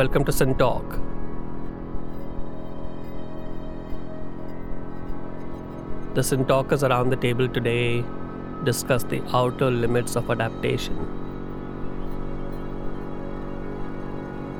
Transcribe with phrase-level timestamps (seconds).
[0.00, 0.98] Welcome to Sin Talk.
[6.14, 8.02] The Sin Talkers around the table today
[8.64, 10.96] discuss the outer limits of adaptation.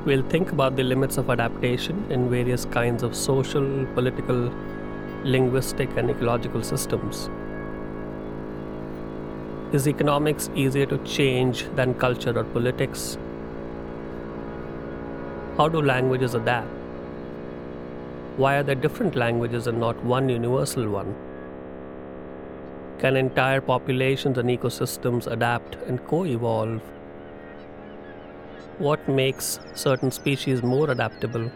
[0.05, 4.53] We'll think about the limits of adaptation in various kinds of social, political,
[5.23, 7.31] linguistic, and ecological systems.
[9.73, 13.17] Is economics easier to change than culture or politics?
[15.61, 16.67] How do languages adapt?
[18.37, 21.13] Why are there different languages and not one universal one?
[22.97, 26.81] Can entire populations and ecosystems adapt and co evolve?
[28.79, 31.51] What makes certain species more adaptable?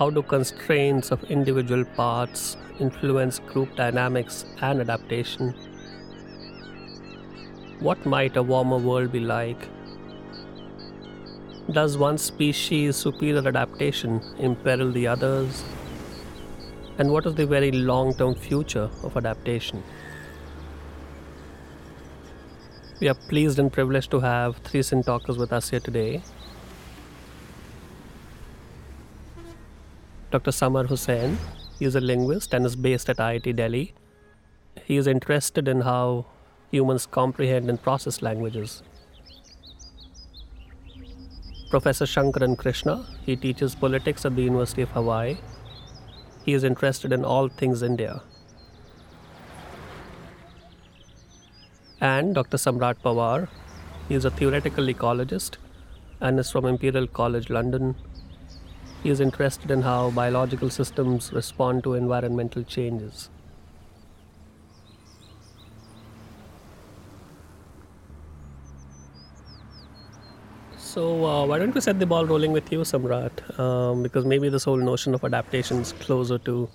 [0.00, 5.54] How do constraints of individual parts influence group dynamics and adaptation?
[7.78, 9.68] What might a warmer world be like?
[11.70, 15.64] Does one species' superior adaptation imperil the others?
[16.96, 19.82] And what is the very long term future of adaptation?
[23.00, 26.22] We are pleased and privileged to have three Sin talkers with us here today.
[30.30, 30.52] Dr.
[30.52, 31.36] Samar Husain,
[31.78, 33.92] he is a linguist and is based at IIT Delhi.
[34.86, 36.24] He is interested in how
[36.70, 38.82] humans comprehend and process languages.
[41.70, 45.36] Professor Sankaran Krishna, he teaches politics at the University of Hawaii.
[46.42, 48.22] He is interested in all things India.
[52.00, 52.56] And Dr.
[52.56, 53.48] Samrat Pawar,
[54.08, 55.56] he is a theoretical ecologist
[56.20, 57.96] and is from Imperial College London.
[59.02, 63.28] He is interested in how biological systems respond to environmental changes.
[70.98, 73.56] So, uh, why don't we set the ball rolling with you, Samrat?
[73.56, 76.68] Um, because maybe this whole notion of adaptation is closer to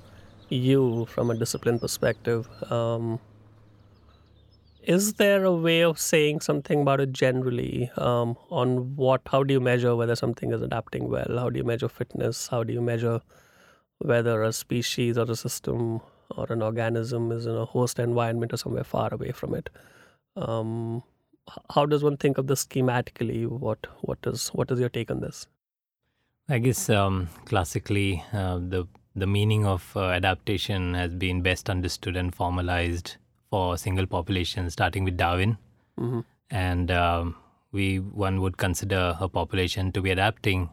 [0.47, 2.47] you from a discipline perspective.
[2.72, 3.19] Um,
[4.81, 9.53] is there a way of saying something about it generally um, on what, how do
[9.53, 11.38] you measure whether something is adapting well?
[11.38, 12.47] How do you measure fitness?
[12.47, 13.19] How do you measure
[13.97, 16.00] whether a species or a system
[16.38, 19.69] or an organism is in a host environment or somewhere far away from it?
[20.38, 21.03] Um,
[21.74, 23.48] how does one think of this schematically?
[23.48, 25.48] What what is what is your take on this?
[26.50, 32.16] I guess um, classically uh, the the meaning of uh, adaptation has been best understood
[32.16, 33.18] and formalized
[33.50, 35.58] for single populations, starting with Darwin,
[36.00, 36.22] mm-hmm.
[36.50, 37.36] and um,
[37.72, 40.70] we one would consider a population to be adapting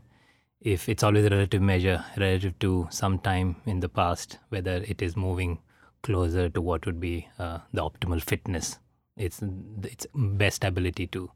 [0.61, 5.03] if it's always a relative measure relative to some time in the past, whether it
[5.03, 5.59] is moving
[6.03, 8.79] closer to what would be uh, the optimal fitness
[9.21, 9.43] its
[9.83, 11.31] its best ability to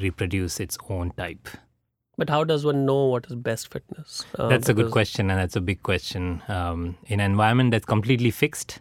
[0.00, 1.48] reproduce its own type.
[2.16, 4.24] But how does one know what is best fitness?
[4.38, 6.42] Uh, that's a good question, and that's a big question.
[6.48, 8.80] Um, in an environment that's completely fixed,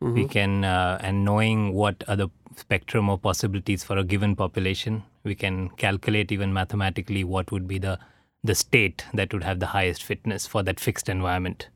[0.00, 0.14] mm-hmm.
[0.14, 5.02] we can uh, and knowing what are the spectrum of possibilities for a given population,
[5.24, 7.98] we can calculate even mathematically what would be the
[8.44, 11.68] the state that would have the highest fitness for that fixed environment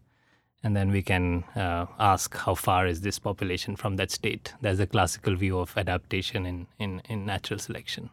[0.62, 4.52] and then we can uh, ask how far is this population from that state.
[4.60, 8.10] There's a classical view of adaptation in, in, in natural selection.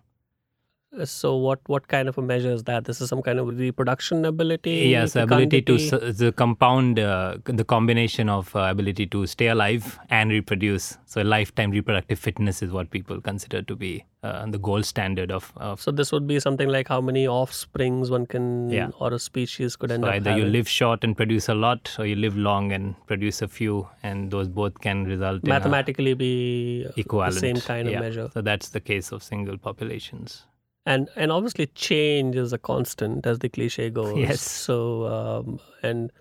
[1.05, 2.85] So what what kind of a measure is that?
[2.85, 4.87] This is some kind of reproduction ability.
[4.89, 5.77] Yes, ability to
[6.11, 10.97] the compound uh, the combination of uh, ability to stay alive and reproduce.
[11.05, 15.51] So lifetime reproductive fitness is what people consider to be uh, the gold standard of,
[15.57, 18.89] of, So this would be something like how many offsprings one can yeah.
[18.99, 20.07] or a species could end up.
[20.07, 20.15] so up.
[20.15, 20.45] Either having.
[20.45, 23.87] you live short and produce a lot, or you live long and produce a few,
[24.03, 27.33] and those both can result mathematically be equivalent.
[27.35, 27.97] the same kind yeah.
[27.97, 28.29] of measure.
[28.33, 30.45] So that's the case of single populations
[30.87, 36.11] and and obviously change is a constant as the cliche goes yes so um, and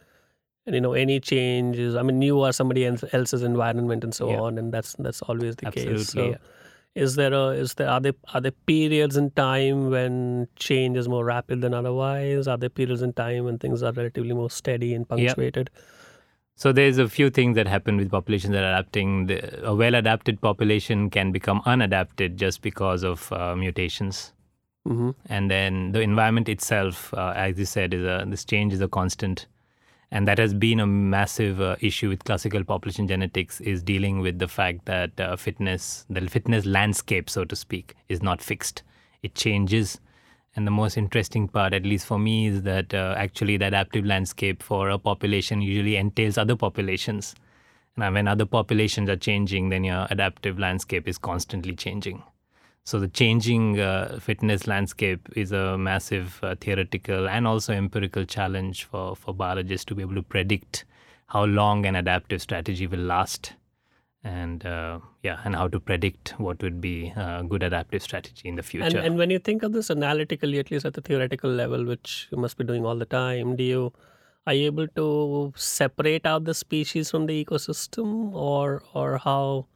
[0.66, 4.30] and you know any change is i mean you are somebody else's environment and so
[4.30, 4.40] yeah.
[4.40, 6.36] on and that's that's always the Absolutely, case so yeah.
[6.94, 11.08] is there a is there are there are there periods in time when change is
[11.08, 14.94] more rapid than otherwise are there periods in time when things are relatively more steady
[14.94, 15.82] and punctuated yeah.
[16.58, 19.26] So there's a few things that happen with populations that are adapting.
[19.26, 24.32] The, a well-adapted population can become unadapted just because of uh, mutations.
[24.86, 25.10] Mm-hmm.
[25.28, 28.86] And then the environment itself, uh, as you said, is a this change is a
[28.86, 29.46] constant,
[30.12, 33.60] and that has been a massive uh, issue with classical population genetics.
[33.60, 38.22] Is dealing with the fact that uh, fitness, the fitness landscape, so to speak, is
[38.22, 38.84] not fixed.
[39.22, 39.98] It changes,
[40.54, 44.06] and the most interesting part, at least for me, is that uh, actually the adaptive
[44.06, 47.34] landscape for a population usually entails other populations.
[47.96, 52.22] And when other populations are changing, then your adaptive landscape is constantly changing.
[52.86, 58.84] So the changing uh, fitness landscape is a massive uh, theoretical and also empirical challenge
[58.84, 60.84] for, for biologists to be able to predict
[61.26, 63.54] how long an adaptive strategy will last
[64.22, 68.54] and uh, yeah and how to predict what would be a good adaptive strategy in
[68.54, 68.86] the future.
[68.86, 72.28] And, and when you think of this analytically, at least at the theoretical level, which
[72.30, 73.92] you must be doing all the time, do you
[74.46, 79.66] are you able to separate out the species from the ecosystem, or or how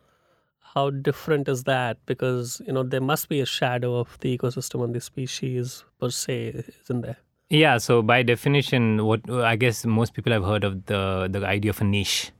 [0.75, 1.99] how different is that?
[2.07, 6.11] Because you know there must be a shadow of the ecosystem on the species per
[6.11, 7.17] se, isn't there?
[7.51, 11.71] yeah so by definition what i guess most people have heard of the the idea
[11.71, 12.31] of a niche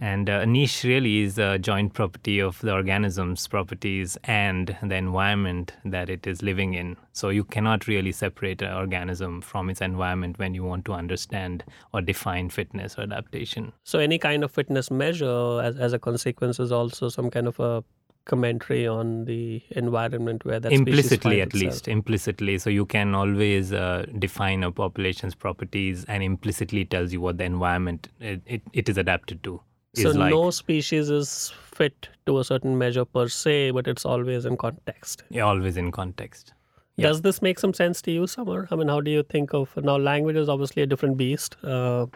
[0.00, 4.94] And uh, a niche really is a joint property of the organism's properties and the
[4.96, 6.96] environment that it is living in.
[7.12, 11.64] So you cannot really separate an organism from its environment when you want to understand
[11.94, 13.72] or define fitness or adaptation.
[13.84, 17.58] So any kind of fitness measure, as as a consequence, is also some kind of
[17.60, 17.82] a
[18.24, 21.62] commentary on the environment where that species implicitly at itself.
[21.62, 27.20] least implicitly so you can always uh, define a population's properties and implicitly tells you
[27.20, 29.60] what the environment it, it, it is adapted to
[29.94, 34.46] So like no species is fit to a certain measure per se, but it's always
[34.46, 35.24] in context.
[35.30, 36.52] yeah, always in context
[36.96, 37.08] Yeah.
[37.08, 38.68] Does this make some sense to you, Samar?
[38.70, 39.96] I mean, how do you think of now?
[39.96, 41.56] Language is obviously a different beast.
[41.64, 42.06] Uh,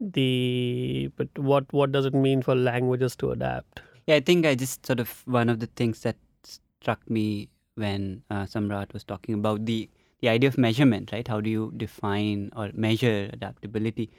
[0.00, 3.82] the but what what does it mean for languages to adapt?
[4.08, 8.22] Yeah, I think I just sort of one of the things that struck me when
[8.30, 9.88] uh, Samrat was talking about the
[10.20, 11.28] the idea of measurement, right?
[11.28, 14.10] How do you define or measure adaptability?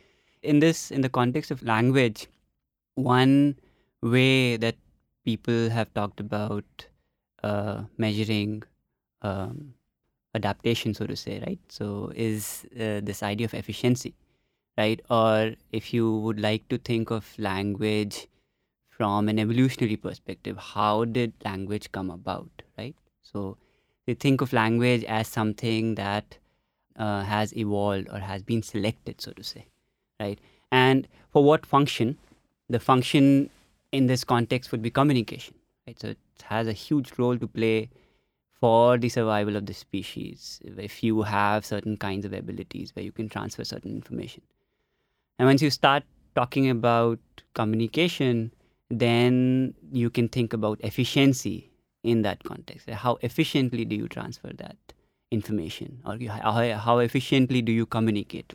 [0.43, 2.27] In this, in the context of language,
[2.95, 3.57] one
[4.01, 4.75] way that
[5.25, 6.63] people have talked about
[7.43, 8.63] uh, measuring
[9.23, 9.73] um,
[10.35, 11.59] adaptation, so to say, right?
[11.69, 14.15] So is uh, this idea of efficiency,
[14.77, 15.01] right?
[15.09, 18.28] Or if you would like to think of language
[18.99, 22.95] from an evolutionary perspective, how did language come about, right?
[23.23, 23.57] So
[24.05, 26.37] they think of language as something that
[26.97, 29.67] uh, has evolved or has been selected, so to say,
[30.19, 30.37] right?
[30.69, 32.17] And for what function?
[32.67, 33.49] The function
[33.93, 35.55] in this context would be communication,
[35.87, 35.97] right?
[35.97, 37.89] So it has a huge role to play
[38.59, 43.13] for the survival of the species if you have certain kinds of abilities where you
[43.13, 44.41] can transfer certain information.
[45.39, 46.03] And once you start
[46.35, 47.19] talking about
[47.53, 48.51] communication,
[48.89, 51.71] then you can think about efficiency
[52.03, 52.89] in that context.
[52.89, 54.77] How efficiently do you transfer that
[55.31, 58.53] information, or you, how, how efficiently do you communicate?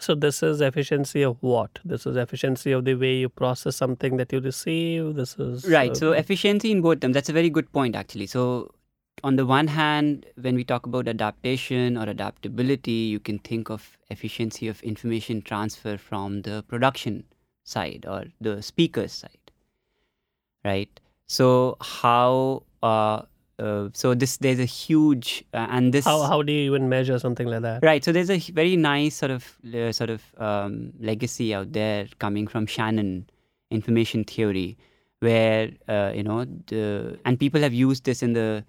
[0.00, 1.78] So this is efficiency of what?
[1.84, 5.14] This is efficiency of the way you process something that you receive.
[5.14, 5.90] This is Right.
[5.90, 7.14] uh, So efficiency in both terms.
[7.14, 8.26] That's a very good point, actually.
[8.26, 8.74] So
[9.22, 13.98] on the one hand, when we talk about adaptation or adaptability, you can think of
[14.10, 17.24] efficiency of information transfer from the production
[17.64, 19.41] side or the speaker's side,
[20.64, 21.00] right?
[21.28, 22.62] So how?
[22.82, 23.22] Uh,
[23.58, 27.18] uh, so this there's a huge uh, and this how how do you even measure
[27.18, 27.82] something like that?
[27.82, 28.02] Right.
[28.04, 32.46] So there's a very nice sort of uh, sort of um, legacy out there coming
[32.48, 33.28] from Shannon
[33.70, 34.76] information theory,
[35.20, 38.64] where uh, you know the and people have used this in the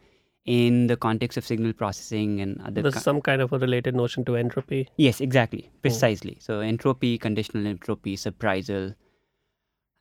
[0.46, 2.82] in the context of signal processing and other.
[2.82, 4.90] There's ki- some kind of a related notion to entropy.
[4.98, 6.38] yes, exactly, precisely.
[6.42, 8.94] So entropy, conditional entropy, surprisal,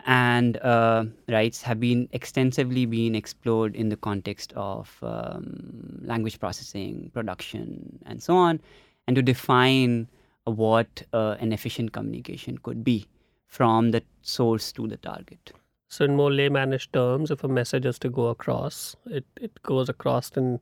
[0.06, 7.10] and uh, rights have been extensively been explored in the context of um, language processing,
[7.14, 8.60] production, and so on,
[9.06, 10.08] and to define
[10.46, 13.06] uh, what uh, an efficient communication could be
[13.46, 15.52] from the source to the target.
[15.88, 19.90] So in more laymanish terms, if a message is to go across, it, it goes
[19.90, 20.58] across in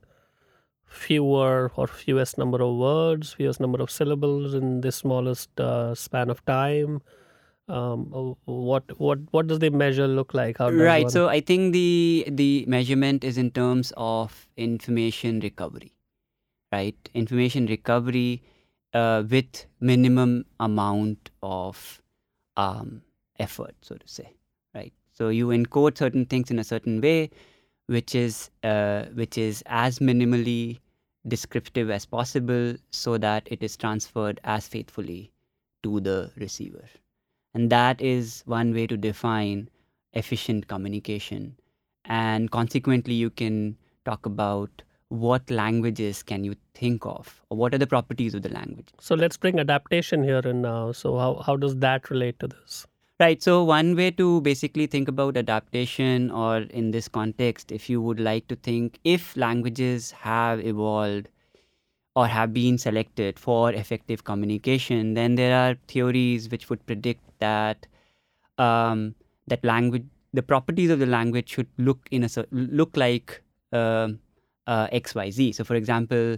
[0.87, 6.31] fewer or fewest number of words, fewest number of syllables in the smallest uh, span
[6.31, 7.01] of time.
[7.79, 10.59] Um, uh, what what what does the measure look like?
[10.61, 11.05] Right.
[11.05, 15.93] one- So I think the the measurement is in terms of information recovery,
[16.73, 17.11] right?
[17.23, 18.43] Information recovery
[18.93, 20.35] uh, with minimum
[20.69, 21.85] amount of
[22.57, 23.03] um,
[23.39, 24.29] effort, so to say,
[24.75, 24.93] right?
[25.12, 27.31] So you encode certain things in a certain way,
[27.87, 30.79] which is uh, which is as minimally
[31.37, 35.31] descriptive as possible, so that it is transferred as faithfully
[35.83, 36.85] to the receiver,
[37.54, 39.69] and that is one way to define
[40.12, 41.57] efficient communication
[42.04, 47.78] and consequently you can talk about what languages can you think of or what are
[47.78, 50.92] the properties of the language so let's bring adaptation here and now.
[50.92, 52.87] So how how does that relate to this?
[53.21, 58.00] right so one way to basically think about adaptation or in this context if you
[58.00, 61.28] would like to think if languages have evolved
[62.17, 67.87] or have been selected for effective communication then there are theories which would predict that
[68.59, 69.14] um,
[69.47, 74.19] that language the properties of the language should look in a look like um
[74.67, 75.52] uh, XYZ.
[75.52, 76.37] So, for example,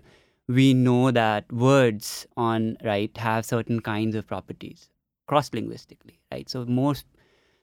[0.49, 4.88] we know that words on right have certain kinds of properties
[5.26, 6.49] cross linguistically, right?
[6.49, 7.05] So, most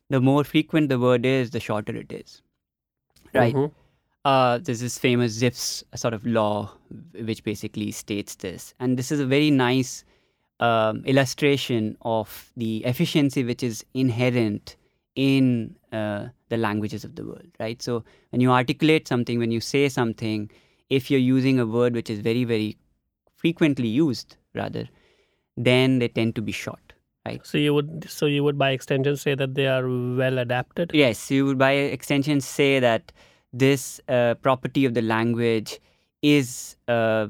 [0.10, 2.42] the more frequent the word is, the shorter it is,
[3.34, 3.56] right?
[3.56, 3.72] Mhm.
[4.30, 6.72] Uh, there's this famous Zipf's sort of law,
[7.20, 8.76] which basically states this.
[8.80, 10.04] And this is a very nice
[10.60, 14.76] um, illustration of the efficiency which is inherent
[15.16, 17.82] in uh, the languages of the world, right?
[17.82, 20.52] So when you articulate something, when you say something,
[20.92, 22.78] if you're using a word which is very, very
[23.36, 24.88] frequently used, rather,
[25.58, 26.94] then they tend to be short.
[27.26, 27.46] Right.
[27.46, 30.92] So you would so you would by extension say that they are well adapted.
[30.94, 33.12] Yes, you would by extension say that
[33.54, 35.80] this uh, property of the language
[36.22, 37.28] is uh,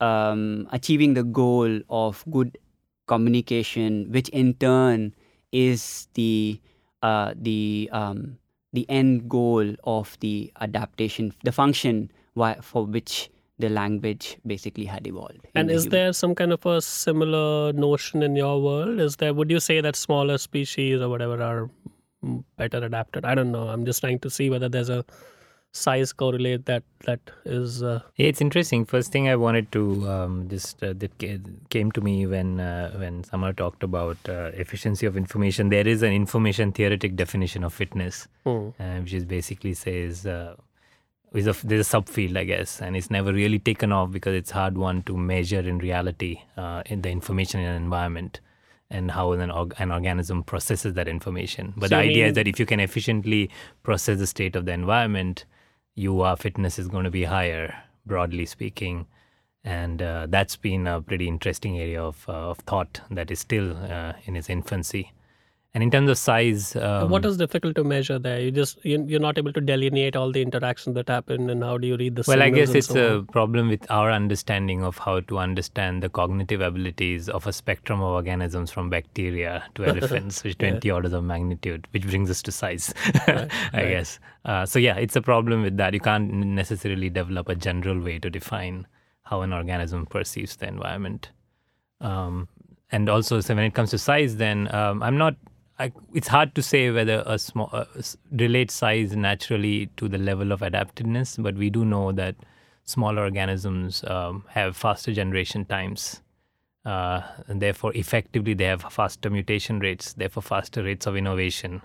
[0.00, 2.58] um, achieving the goal of good
[3.06, 5.14] communication, which in turn
[5.52, 6.60] is the
[7.02, 8.38] uh, the um,
[8.72, 15.06] the end goal of the adaptation, the function why, for which the language basically had
[15.06, 15.46] evolved.
[15.54, 19.00] And the is human- there some kind of a similar notion in your world?
[19.00, 19.34] Is there?
[19.34, 21.70] Would you say that smaller species or whatever are
[22.24, 23.24] mm, better adapted?
[23.24, 23.68] I don't know.
[23.68, 25.04] I'm just trying to see whether there's a
[25.78, 27.82] size correlate that that is.
[27.82, 28.84] Uh, Yeah, it's interesting.
[28.84, 29.82] First thing I wanted to
[30.14, 31.12] um, just uh, that
[31.70, 35.68] came to me when uh, when Samar talked about uh, efficiency of information.
[35.76, 38.70] There is an information theoretic definition of fitness, uh,
[39.02, 40.56] which is basically says uh,
[41.34, 44.50] is a, there's a subfield, I guess, and it's never really taken off because it's
[44.50, 48.40] hard one to measure in reality uh, in the information in an environment
[48.90, 51.74] and how an, org- an organism processes that information.
[51.76, 53.50] But So the idea mean- is that if you can efficiently
[53.82, 55.44] process the state of the environment,
[55.98, 57.74] your fitness is going to be higher,
[58.06, 59.06] broadly speaking.
[59.64, 63.76] And uh, that's been a pretty interesting area of, uh, of thought that is still
[63.76, 65.12] uh, in its infancy.
[65.78, 68.40] And in terms of size, um, what is difficult to measure there?
[68.40, 71.78] You just you, you're not able to delineate all the interactions that happen, and how
[71.78, 72.24] do you read the?
[72.26, 76.08] Well, I guess it's so a problem with our understanding of how to understand the
[76.08, 80.70] cognitive abilities of a spectrum of organisms from bacteria to elephants, which Yeah.
[80.70, 82.92] 20 orders of magnitude, which brings us to size,
[83.28, 83.88] Right, I right.
[83.90, 84.18] guess.
[84.44, 85.94] Uh, so, yeah, it's a problem with that.
[85.94, 88.88] You can't necessarily develop a general way to define
[89.22, 91.30] how an organism perceives the environment.
[92.00, 92.48] Um,
[92.90, 95.36] and also, so when it comes to size, then um, I'm not.
[95.78, 97.84] I, it's hard to say whether a small uh,
[98.32, 102.34] relate size naturally to the level of adaptedness, but we do know that
[102.84, 106.20] smaller organisms um, have faster generation times,
[106.84, 111.82] uh, and therefore, effectively, they have faster mutation rates, therefore, faster rates of innovation,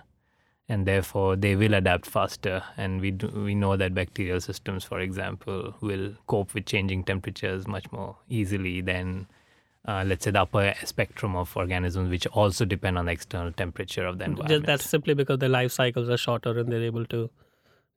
[0.68, 2.64] and therefore, they will adapt faster.
[2.76, 7.68] And we do, we know that bacterial systems, for example, will cope with changing temperatures
[7.68, 9.28] much more easily than
[9.86, 14.06] uh, let's say the upper spectrum of organisms which also depend on the external temperature
[14.06, 14.66] of the Just, environment.
[14.66, 17.30] that's simply because their life cycles are shorter, and they're able to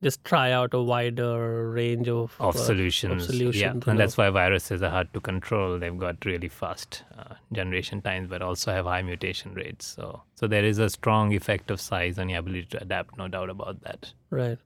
[0.04, 4.00] just try out a wider range of of uh, solutions, Of solutions yeah, and and
[4.00, 5.80] that's why viruses are hard to control.
[5.80, 9.88] They've got really fast uh, generation times, but also have high mutation rates.
[9.88, 13.18] So, so there is a strong effect of size on your ability to adapt.
[13.18, 14.14] No doubt about that.
[14.30, 14.60] Right.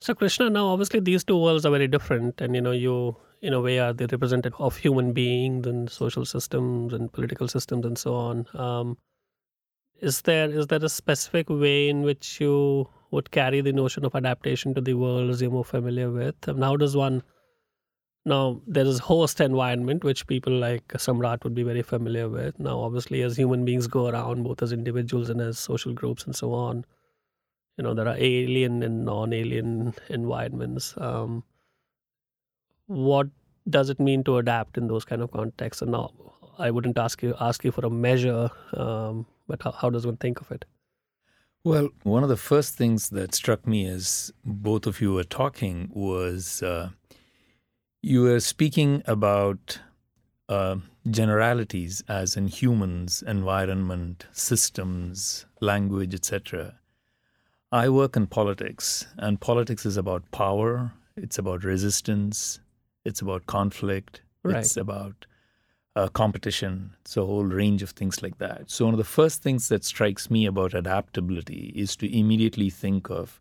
[0.00, 3.52] So Krishna, now obviously these two worlds are very different, and you know you in
[3.52, 7.98] a way are the representative of human beings and social systems and political systems and
[7.98, 8.46] so on.
[8.54, 8.96] Um,
[10.00, 14.14] is there is there a specific way in which you would carry the notion of
[14.14, 16.48] adaptation to the worlds you're more familiar with?
[16.48, 17.22] And how does one
[18.24, 22.58] now there is host environment which people like Samrat would be very familiar with.
[22.58, 26.34] Now obviously as human beings go around, both as individuals and as social groups and
[26.34, 26.86] so on,
[27.76, 31.44] you know there are alien and non-alien environments um,
[32.86, 33.28] what
[33.68, 36.10] does it mean to adapt in those kind of contexts and now
[36.58, 40.16] i wouldn't ask you ask you for a measure um, but how, how does one
[40.16, 40.64] think of it
[41.66, 45.88] Well, one of the first things that struck me as both of you were talking
[45.94, 46.90] was uh,
[48.02, 49.78] you were speaking about
[50.48, 50.76] uh,
[51.10, 56.78] generalities as in humans, environment, systems, language, etc.
[57.72, 62.60] I work in politics, and politics is about power, it's about resistance,
[63.04, 64.56] it's about conflict, Right.
[64.58, 65.26] it's about
[65.96, 66.94] uh, competition.
[67.02, 68.70] It's a whole range of things like that.
[68.70, 73.10] So, one of the first things that strikes me about adaptability is to immediately think
[73.10, 73.40] of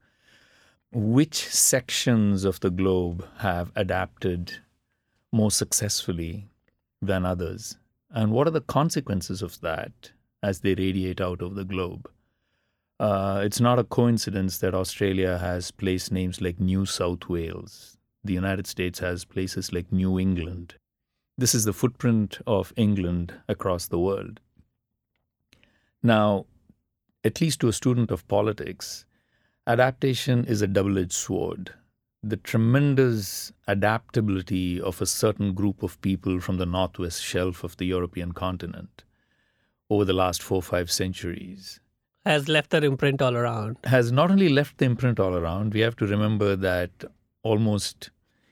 [0.91, 4.53] which sections of the globe have adapted
[5.31, 6.47] more successfully
[7.01, 7.77] than others,
[8.11, 10.11] and what are the consequences of that
[10.43, 12.07] as they radiate out over the globe.
[12.99, 17.97] Uh, it's not a coincidence that Australia has place names like New South Wales.
[18.23, 20.75] The United States has places like New England.
[21.37, 24.39] This is the footprint of England across the world.
[26.01, 26.45] Now,
[27.23, 29.05] at least to a student of politics,
[29.65, 31.73] adaptation is a double edged sword
[32.23, 37.85] the tremendous adaptability of a certain group of people from the northwest shelf of the
[37.85, 39.03] European continent
[39.89, 41.81] over the last four or five centuries
[42.25, 43.77] Has left their imprint all around.
[43.83, 47.03] has not only left the imprint all around, we have to remember that
[47.43, 48.09] almost,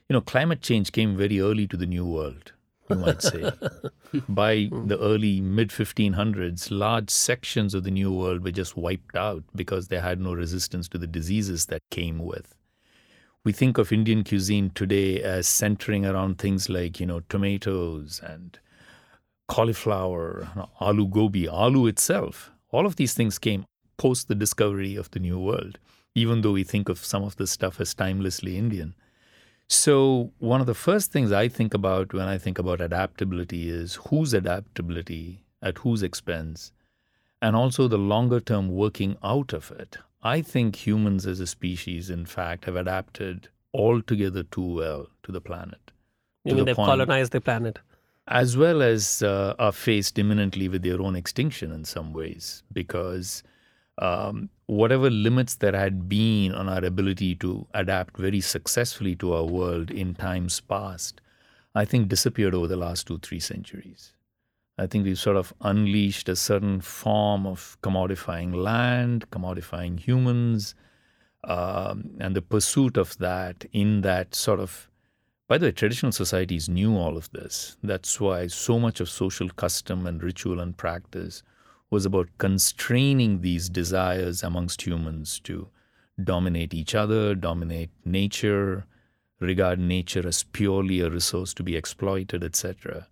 [0.08, 2.52] you know, climate change came very early to the New World,
[2.90, 3.52] you might say.
[4.30, 9.44] By the early mid 1500s, large sections of the New World were just wiped out
[9.56, 12.56] because they had no resistance to the diseases that came with.
[13.44, 18.60] We think of Indian cuisine today as centering around things like, you know, tomatoes and
[19.48, 20.48] cauliflower,
[20.80, 22.52] aloo gobi, aloo itself.
[22.70, 23.66] All of these things came
[23.98, 25.80] post the discovery of the New World,
[26.16, 28.94] even though we think of some of this stuff as timelessly Indian.
[29.68, 33.96] So, one of the first things I think about when I think about adaptability is
[34.10, 36.74] whose adaptability, at whose expense,
[37.42, 39.98] and also the longer term working out of it.
[40.22, 45.42] I think humans as a species, in fact, have adapted altogether too well to the
[45.42, 45.92] planet.
[46.44, 47.80] You mean the they've point- colonized the planet?
[48.28, 53.42] as well as uh, are faced imminently with their own extinction in some ways, because
[53.98, 59.44] um, whatever limits there had been on our ability to adapt very successfully to our
[59.44, 61.20] world in times past,
[61.76, 64.14] I think disappeared over the last two, three centuries.
[64.78, 70.74] I think we've sort of unleashed a certain form of commodifying land, commodifying humans,
[71.44, 74.88] um, and the pursuit of that in that sort of
[75.50, 77.76] by the way, traditional societies knew all of this.
[77.84, 81.44] That's why so much of social custom and ritual and practice
[81.92, 85.68] was about constraining these desires amongst humans to
[86.24, 88.86] dominate each other, dominate nature,
[89.42, 93.08] regard nature as purely a resource to be exploited, etc.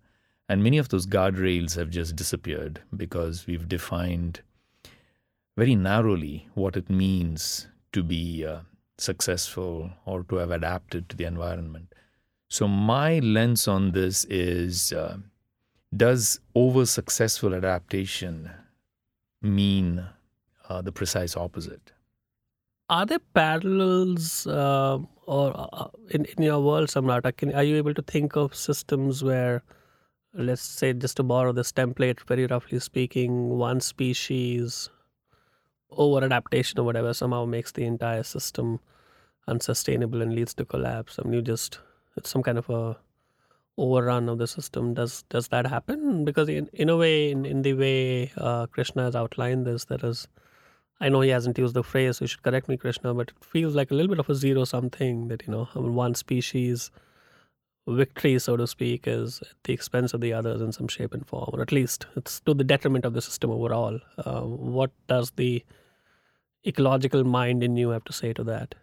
[0.48, 4.40] And many of those guardrails have just disappeared because we've defined
[5.56, 8.60] very narrowly what it means to be uh,
[8.96, 11.94] successful or to have adapted to the environment.
[12.48, 15.18] So, my lens on this is uh,
[15.94, 18.50] does over successful adaptation
[19.42, 20.06] mean
[20.68, 21.92] uh, the precise opposite?
[22.88, 27.36] Are there parallels uh, or uh, in, in your world, Samrata?
[27.36, 29.62] Can, are you able to think of systems where,
[30.34, 34.90] let's say, just to borrow this template, very roughly speaking, one species
[35.90, 38.80] over adaptation or whatever somehow makes the entire system
[39.46, 41.18] unsustainable and leads to collapse?
[41.18, 41.78] I mean, you just
[42.16, 42.96] it's some kind of a
[43.78, 44.94] overrun of the system.
[44.94, 46.24] Does does that happen?
[46.24, 49.98] Because in, in a way, in, in the way uh, Krishna has outlined this, there
[50.02, 50.28] is
[51.00, 53.44] I know he hasn't used the phrase, so you should correct me, Krishna, but it
[53.44, 56.90] feels like a little bit of a zero sum thing that, you know, one species
[57.88, 61.26] victory, so to speak, is at the expense of the others in some shape and
[61.26, 63.98] form, or at least it's to the detriment of the system overall.
[64.18, 65.64] Uh, what does the
[66.66, 68.74] ecological mind in you have to say to that?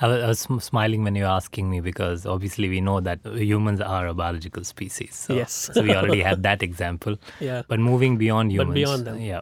[0.00, 3.00] I was, I was sm- smiling when you were asking me because obviously we know
[3.00, 5.14] that humans are a biological species.
[5.14, 5.52] So, Yes.
[5.74, 7.16] so we already had that example.
[7.40, 7.62] Yeah.
[7.68, 8.68] But moving beyond humans.
[8.68, 9.20] But beyond them.
[9.20, 9.40] Yeah.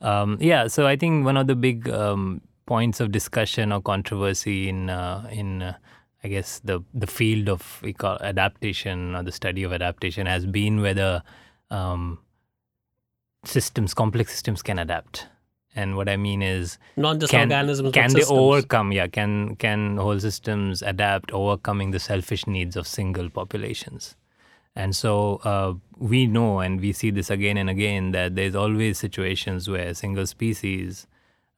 [0.00, 0.66] Um, yeah.
[0.68, 5.28] So I think one of the big um, points of discussion or controversy in uh,
[5.30, 5.74] in uh,
[6.24, 10.80] I guess the the field of eco- adaptation or the study of adaptation has been
[10.80, 11.22] whether
[11.70, 12.18] um,
[13.44, 15.26] systems, complex systems, can adapt.
[15.76, 18.38] And what I mean is, Not just can, organisms, can they systems.
[18.38, 18.90] overcome?
[18.92, 24.16] Yeah, can can whole systems adapt, overcoming the selfish needs of single populations?
[24.74, 28.98] And so uh, we know, and we see this again and again, that there's always
[28.98, 31.06] situations where single species,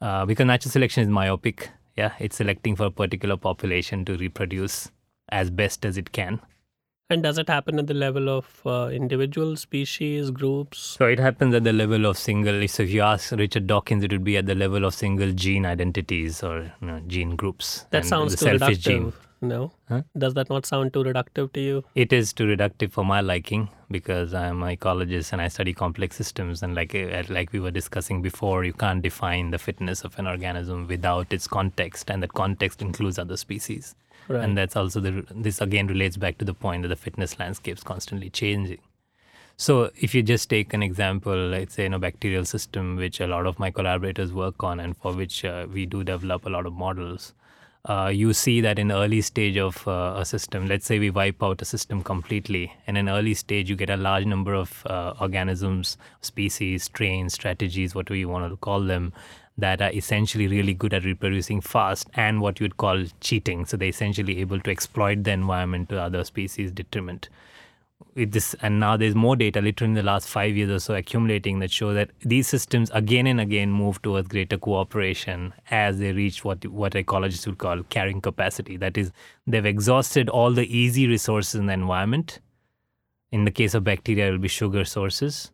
[0.01, 4.90] uh, because natural selection is myopic, yeah, it's selecting for a particular population to reproduce
[5.29, 6.40] as best as it can.
[7.11, 10.79] And does it happen at the level of uh, individual species, groups?
[10.79, 12.66] So it happens at the level of single.
[12.68, 15.66] So if you ask Richard Dawkins, it would be at the level of single gene
[15.66, 17.87] identities or you know, gene groups.
[17.90, 18.83] That sounds too selfish reductive.
[18.83, 19.12] gene.
[19.42, 19.73] No?
[19.88, 20.03] Huh?
[20.16, 21.85] Does that not sound too reductive to you?
[21.94, 26.16] It is too reductive for my liking because I'm an ecologist and I study complex
[26.16, 26.62] systems.
[26.62, 30.27] And like uh, like we were discussing before, you can't define the fitness of an
[30.27, 33.94] organism without its context, and that context includes other species.
[34.31, 34.45] Right.
[34.45, 37.77] And that's also the this again relates back to the point that the fitness landscape
[37.77, 38.79] is constantly changing.
[39.57, 43.27] So if you just take an example, let's say in a bacterial system, which a
[43.27, 46.64] lot of my collaborators work on, and for which uh, we do develop a lot
[46.64, 47.35] of models,
[47.87, 51.11] uh, you see that in the early stage of uh, a system, let's say we
[51.11, 54.87] wipe out a system completely, in an early stage you get a large number of
[54.87, 59.12] uh, organisms, species, strains, strategies, whatever you want to call them,
[59.58, 63.66] that are essentially really good at reproducing fast and what you would call cheating.
[63.66, 67.28] So they're essentially able to exploit the environment to other species' detriment.
[68.14, 70.94] with this and now there's more data literally in the last five years or so
[70.94, 76.12] accumulating that show that these systems again and again move towards greater cooperation as they
[76.12, 79.12] reach what what ecologists would call carrying capacity that is
[79.46, 82.40] they've exhausted all the easy resources in the environment
[83.30, 85.50] in the case of bacteria it will be sugar sources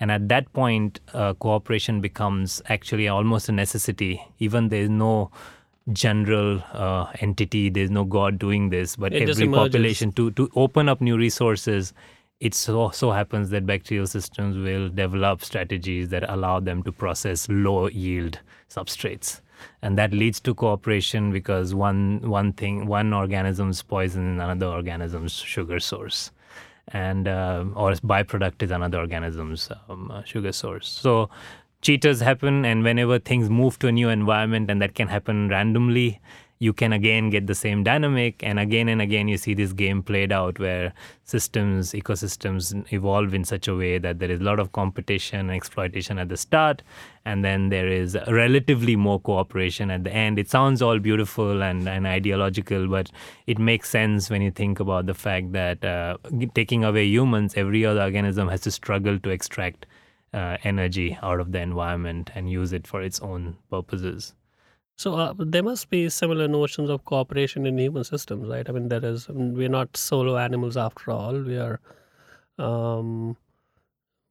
[0.00, 5.30] and at that point uh, cooperation becomes actually almost a necessity even there's no
[5.92, 7.70] general uh, entity.
[7.70, 11.92] There's no God doing this, but It every population to to open up new resources.
[12.40, 17.48] It so so happens that bacterial systems will develop strategies that allow them to process
[17.50, 18.38] low yield
[18.70, 19.40] substrates,
[19.82, 25.32] and that leads to cooperation because one one thing one organism's poison is another organism's
[25.32, 26.30] sugar source
[26.92, 30.88] and uh, or byproduct is another organism's um, uh, sugar source.
[30.88, 31.30] So
[31.82, 36.20] cheaters happen, and whenever things move to a new environment, and that can happen randomly,
[36.60, 40.02] you can again get the same dynamic, and again and again you see this game
[40.02, 40.92] played out where
[41.24, 45.50] systems, ecosystems evolve in such a way that there is a lot of competition and
[45.52, 46.82] exploitation at the start,
[47.24, 50.38] and then there is relatively more cooperation at the end.
[50.38, 53.10] It sounds all beautiful and, and ideological, but
[53.46, 56.18] it makes sense when you think about the fact that uh,
[56.54, 59.86] taking away humans, every other organism has to struggle to extract
[60.34, 64.34] uh, energy out of the environment and use it for its own purposes.
[65.00, 68.68] So uh, there must be similar notions of cooperation in human systems, right?
[68.68, 69.28] I mean, there is.
[69.30, 71.40] We're not solo animals after all.
[71.40, 71.80] We are.
[72.58, 73.38] Um,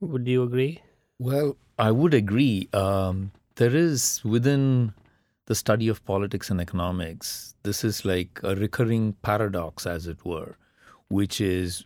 [0.00, 0.80] would you agree?
[1.18, 2.68] Well, I would agree.
[2.72, 4.94] Um, there is within
[5.46, 10.54] the study of politics and economics, this is like a recurring paradox, as it were,
[11.08, 11.84] which is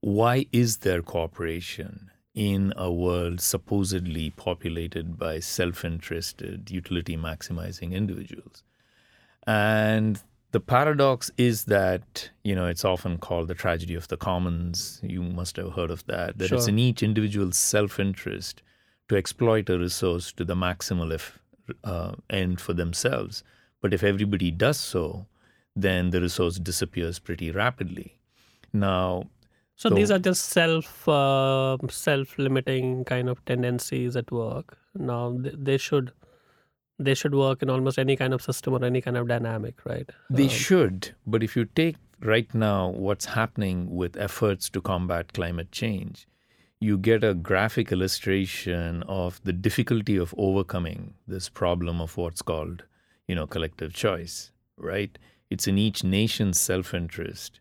[0.00, 8.62] why is there cooperation in a world supposedly populated by self interested, utility maximizing individuals?
[9.46, 10.20] And
[10.52, 15.00] the paradox is that, you know, it's often called the tragedy of the commons.
[15.02, 18.62] You must have heard of that, that it's in each individual's self interest
[19.08, 21.38] to exploit a resource to the maximal if,
[21.82, 23.42] uh, end for themselves.
[23.80, 25.26] But if everybody does so,
[25.76, 28.18] then the resource disappears pretty rapidly.
[28.72, 29.28] Now,
[29.76, 34.76] So, So- these are just self uh, self limiting kind of tendencies at work.
[34.94, 36.12] Now they, they should
[36.98, 40.08] they should work in almost any kind of system or any kind of dynamic, right?
[40.30, 45.32] They Um, should, but if you take right now what's happening with efforts to combat
[45.32, 46.28] climate change,
[46.78, 52.84] you get a graphic illustration of the difficulty of overcoming this problem of what's called,
[53.26, 55.18] you know, collective choice, right?
[55.50, 57.58] It's in each nation's self-interest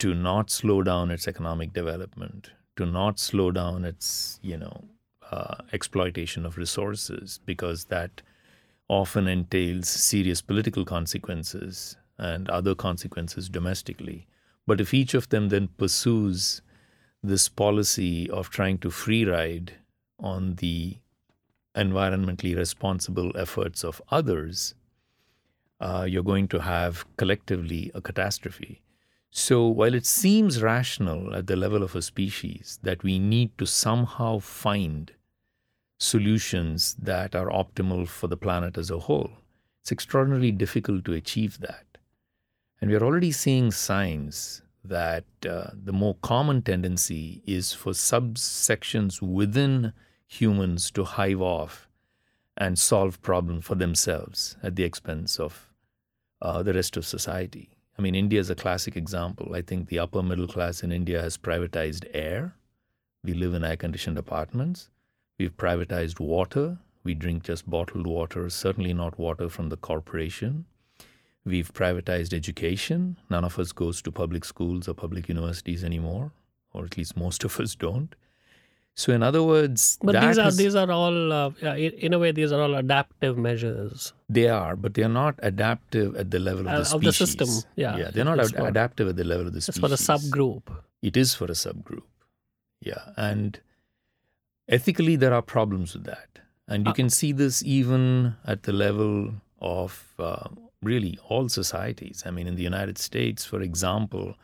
[0.00, 4.84] to not slow down its economic development, to not slow down its, you know,
[5.30, 8.22] uh, exploitation of resources, because that
[8.88, 14.26] often entails serious political consequences and other consequences domestically.
[14.66, 16.62] But if each of them then pursues
[17.22, 19.74] this policy of trying to free ride
[20.18, 20.96] on the
[21.76, 24.74] environmentally responsible efforts of others,
[25.80, 28.82] uh, you're going to have collectively a catastrophe.
[29.30, 33.66] So while it seems rational at the level of a species that we need to
[33.66, 35.12] somehow find
[35.98, 39.30] solutions that are optimal for the planet as a whole,
[39.82, 41.86] it's extraordinarily difficult to achieve that.
[42.80, 49.92] And we're already seeing signs that uh, the more common tendency is for subsections within
[50.26, 51.88] humans to hive off
[52.56, 55.72] and solve problems for themselves at the expense of
[56.42, 57.70] uh, the rest of society.
[58.00, 59.54] I mean, India is a classic example.
[59.54, 62.54] I think the upper middle class in India has privatized air.
[63.22, 64.88] We live in air conditioned apartments.
[65.38, 66.78] We've privatized water.
[67.04, 70.64] We drink just bottled water, certainly not water from the corporation.
[71.44, 73.18] We've privatized education.
[73.28, 76.32] None of us goes to public schools or public universities anymore,
[76.72, 78.14] or at least most of us don't.
[78.96, 82.12] So, in other words, But that these are has- these are all uh, yeah, in
[82.12, 84.12] a way these are all adaptive measures.
[84.28, 87.12] They are, but they are not adaptive at the level of Uh, the of the
[87.12, 87.96] system, yeah.
[87.96, 89.80] yeah, they're not ad- for- adaptive at the level of the It's species.
[89.80, 90.64] for the subgroup.
[91.02, 92.02] It is for a subgroup.
[92.80, 93.60] Yeah, and
[94.68, 98.72] ethically there are problems with that, and you Uh, can see this even at the
[98.72, 100.48] level of uh,
[100.82, 102.22] really all societies.
[102.26, 104.34] I mean, in the United States, for example,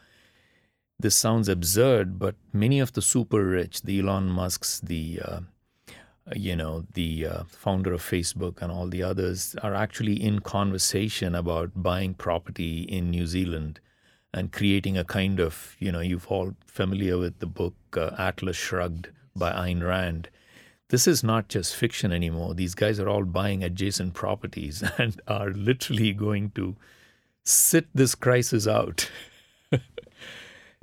[0.98, 5.40] this sounds absurd, but many of the super rich, the Elon Musk's, the uh,
[6.34, 11.34] you know, the uh, founder of Facebook and all the others are actually in conversation
[11.34, 13.78] about buying property in New Zealand
[14.34, 18.56] and creating a kind of, you know, you've all familiar with the book uh, Atlas
[18.56, 20.28] Shrugged by Ayn Rand.
[20.88, 22.54] This is not just fiction anymore.
[22.54, 26.76] These guys are all buying adjacent properties and are literally going to
[27.44, 29.10] sit this crisis out.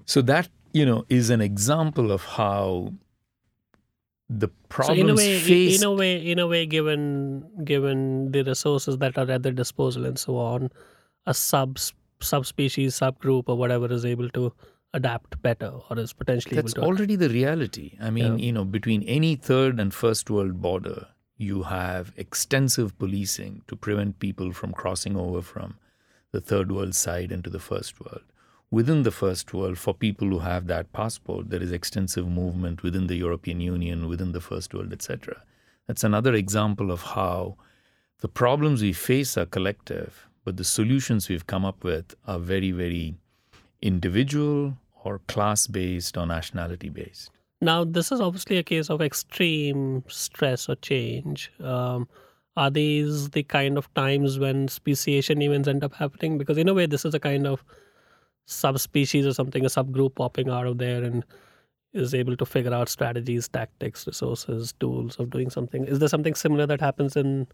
[0.05, 2.93] So that you know, is an example of how
[4.29, 5.83] the So problems in a way, faced.
[5.83, 10.05] in a way, in a way, given given the resources that are at their disposal
[10.05, 10.71] and so on,
[11.27, 11.77] a sub
[12.21, 14.51] subspecies, subgroup, or whatever is able to
[14.95, 16.87] adapt better or is potentially That's able to.
[16.87, 17.97] already the reality.
[17.99, 18.45] I mean, Yeah.
[18.45, 24.19] you know, between any third and first world border, you have extensive policing to prevent
[24.19, 25.77] people from crossing over from
[26.31, 28.21] the third world side into the first world.
[28.73, 33.05] Within the first world, for people who have that passport, there is extensive movement within
[33.05, 35.43] the European Union, within the first world, etc.
[35.85, 37.55] That's another example of how
[38.21, 42.71] the problems we face are collective, but the solutions we've come up with are very,
[42.71, 43.13] very
[43.83, 47.29] individual or class based or nationality based.
[47.61, 51.51] Now, this is obviously a case of extreme stress or change.
[51.59, 52.07] Um,
[52.57, 56.39] are these the kind of times when speciation events end up happening?
[56.39, 57.63] Because in a way, this is a kind of
[58.45, 61.23] subspecies or something, a subgroup popping out of there and
[61.93, 65.85] is able to figure out strategies, tactics, resources, tools of doing something.
[65.85, 67.47] Is there something similar that happens in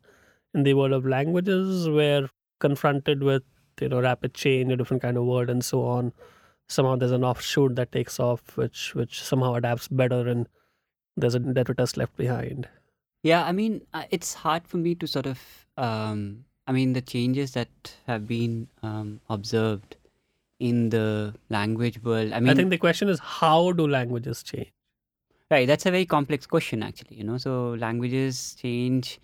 [0.54, 3.44] in the world of languages where confronted with
[3.82, 6.14] you know rapid change, a different kind of word and so on,
[6.68, 10.48] somehow there's an offshoot that takes off which which somehow adapts better and
[11.18, 12.68] there's a detritus left behind.
[13.24, 15.40] Yeah, I mean, uh, it's hard for me to sort of.
[15.78, 19.96] Um, I mean, the changes that have been um, observed
[20.60, 22.34] in the language world.
[22.34, 24.72] I mean, I think the question is how do languages change?
[25.52, 25.68] right.
[25.68, 27.16] That's a very complex question, actually.
[27.18, 29.20] You know, so languages change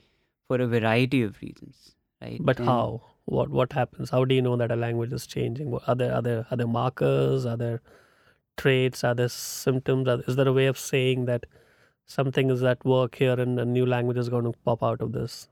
[0.48, 2.39] for a variety of reasons, right?
[2.41, 3.02] But And- how?
[3.26, 4.12] What what happens?
[4.12, 5.71] How do you know that a language is changing?
[5.71, 7.45] What, are there are there are there markers?
[7.52, 7.82] Are there
[8.58, 9.04] traits?
[9.04, 10.08] Are there symptoms?
[10.08, 11.48] Are, is there a way of saying that
[12.06, 15.12] something is at work here and a new language is going to pop out of
[15.12, 15.50] this?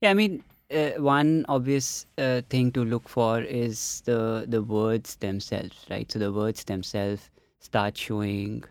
[0.00, 5.16] Yeah, I mean, uh, one obvious uh, thing to look for is the the words
[5.16, 6.10] themselves, right?
[6.10, 8.64] So the words themselves start showing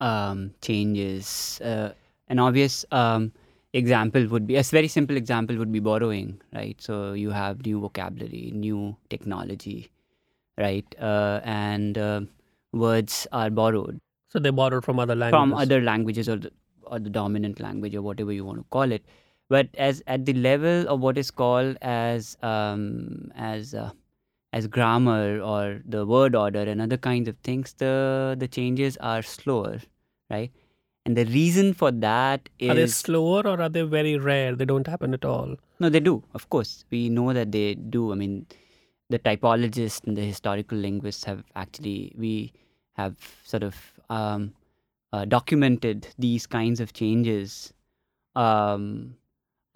[0.00, 1.60] um, changes.
[1.62, 1.90] Uh,
[2.28, 3.32] an obvious um,
[3.72, 6.80] example would be a very simple example would be borrowing, right?
[6.80, 9.90] So you have new vocabulary, new technology,
[10.58, 10.86] right?
[11.00, 12.20] Uh, and uh,
[12.72, 15.32] words are borrowed So they borrowed from other languages.
[15.32, 16.50] from other languages or the,
[16.84, 19.04] or the dominant language or whatever you want to call it
[19.54, 23.90] but as at the level of what is called as um, as uh,
[24.52, 27.94] as grammar or the word order and other kinds of things the
[28.44, 29.78] the changes are slower
[30.36, 30.52] right
[31.04, 34.54] and the reason for that is Are they slower or are they very rare?
[34.54, 35.56] They don't happen at all.
[35.80, 36.22] no, they do.
[36.32, 38.12] Of course, we know that they do.
[38.12, 38.46] I mean,
[39.10, 42.52] the typologists and the historical linguists have actually we
[42.94, 43.74] have sort of
[44.10, 44.54] um,
[45.12, 47.72] uh, documented these kinds of changes.
[48.36, 49.16] Um,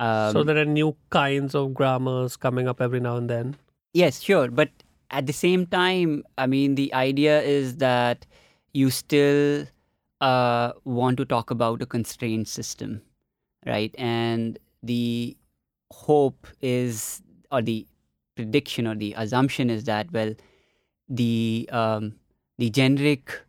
[0.01, 3.57] um, so there are new kinds of grammars coming up every now and then.
[3.95, 4.51] Yes, sure.
[4.51, 4.71] But
[5.11, 8.27] at the same time, I mean, the idea is that
[8.75, 9.67] you still
[10.21, 13.01] uh, want to talk about a constrained system,
[13.65, 13.95] right?
[13.97, 15.37] And the
[15.91, 17.87] hope is, or the
[18.35, 20.35] prediction or the assumption is that, well,
[21.09, 22.17] the um,
[22.59, 23.41] the generic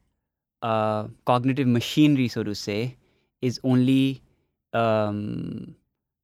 [0.61, 2.97] uh, cognitive machinery, so to say,
[3.41, 4.21] is only
[4.73, 5.75] um,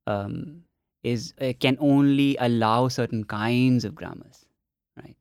[0.08, 0.64] um,
[1.04, 4.46] is uh, can only allow certain kinds of grammars,
[4.98, 5.16] right?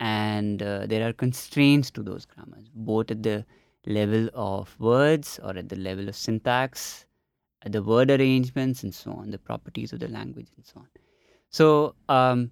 [0.00, 3.44] And uh, there are constraints to those grammars, both at the
[3.86, 7.06] level of words or at the level of syntax,
[7.62, 10.88] at the word arrangements and so on, the properties of the language and so on.
[11.50, 12.50] So, um,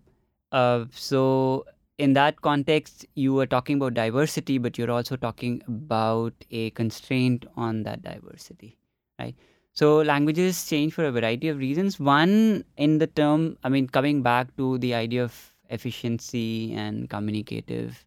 [0.53, 1.67] uh, so
[1.99, 7.47] in that context, you were talking about diversity, but you're also talking about a constraint
[7.57, 8.79] on that diversity,
[9.19, 9.35] right?
[9.77, 12.01] So languages change for a variety of reasons.
[12.01, 18.05] One, in the term, I mean, coming back to the idea of efficiency and communicative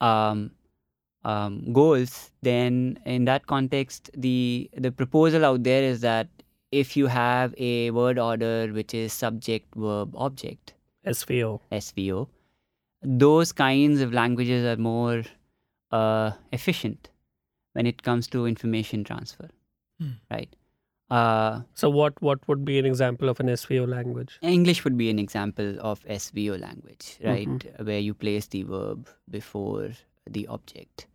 [0.00, 0.50] um,
[1.24, 6.28] um, goals, then in that context, the the proposal out there is that
[6.72, 10.74] if you have a word order which is subject, verb, object,
[11.06, 11.60] SVO.
[11.72, 12.28] SVO,
[13.02, 15.24] those kinds of languages are more
[15.90, 17.08] uh, efficient
[17.72, 19.48] when it comes to information transfer,
[20.00, 20.12] Hmm.
[20.30, 20.54] right?
[21.08, 24.38] Uh, So what what would be an example of an SVO language?
[24.42, 27.46] English would be an example of SVO language, right?
[27.48, 27.84] Mhm.
[27.86, 29.90] Where you place the verb before
[30.28, 31.06] the object.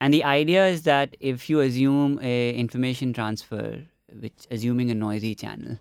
[0.00, 3.86] And the idea is that if you assume a information transfer,
[4.24, 5.78] which assuming a noisy channel,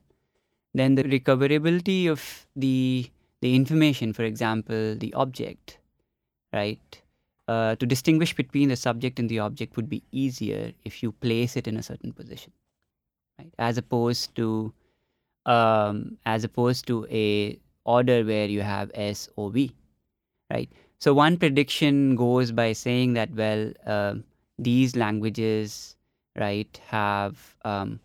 [0.73, 3.09] then the recoverability of the
[3.41, 5.79] the information, for example, the object,
[6.53, 7.01] right?
[7.49, 11.57] Uh, to distinguish between the subject and the object would be easier if you place
[11.57, 12.53] it in a certain position,
[13.39, 13.53] right?
[13.59, 14.73] As opposed to
[15.45, 19.75] um, as opposed to a order where you have S O V,
[20.49, 20.69] right?
[21.03, 24.13] so one prediction goes by saying that well, uh,
[24.57, 25.97] these languages,
[26.39, 27.99] right, have um,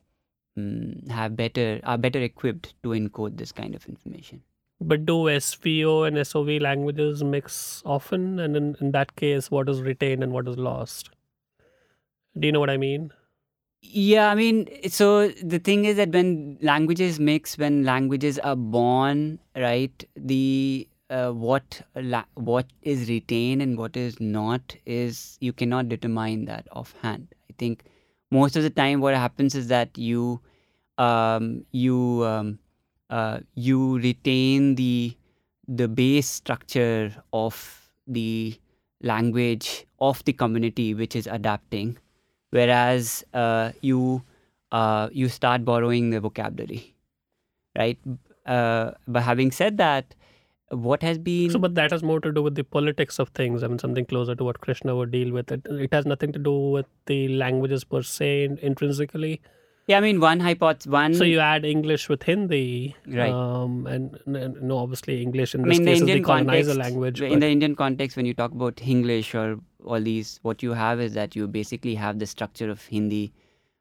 [0.59, 4.43] mm, have better are better equipped to encode this kind of information.
[4.81, 8.41] But do SVO and SOV languages mix often?
[8.41, 11.11] And in, in that case, what is retained and what is lost?
[12.37, 13.13] Do you know what I mean?
[13.81, 19.39] Yeah, I mean, so the thing is that when languages mix, when languages are born,
[19.57, 25.89] right, the uh, what la- what is retained and what is not is you cannot
[25.89, 27.29] determine that offhand.
[27.51, 27.85] I think
[28.31, 30.41] most of the time what happens is that you
[30.99, 32.59] um, you um,
[33.11, 35.17] uh, you retain the
[35.69, 38.59] the base structure of the
[39.03, 41.97] language of the community which is adapting
[42.51, 44.23] whereas uh, you
[44.73, 46.95] uh, you start borrowing the vocabulary,
[47.77, 47.99] right?
[48.47, 50.15] Uh, but having said that,
[50.71, 53.63] what has been So, but that has more to do with the politics of things.
[53.63, 55.51] I mean, something closer to what Krishna would deal with.
[55.53, 59.41] It, it has nothing to do with the languages per se in- intrinsically.
[59.89, 61.15] Yeah, I mean one hypothesis, one.
[61.15, 63.31] So you add English with Hindi, Right.
[63.31, 66.25] Um, and, and no, obviously English in I this mean, the case is Indian the
[66.27, 67.21] colonizer context, language.
[67.23, 70.73] in but- the Indian context, when you talk about English or all these, what you
[70.75, 73.33] have is that you basically have the structure of Hindi,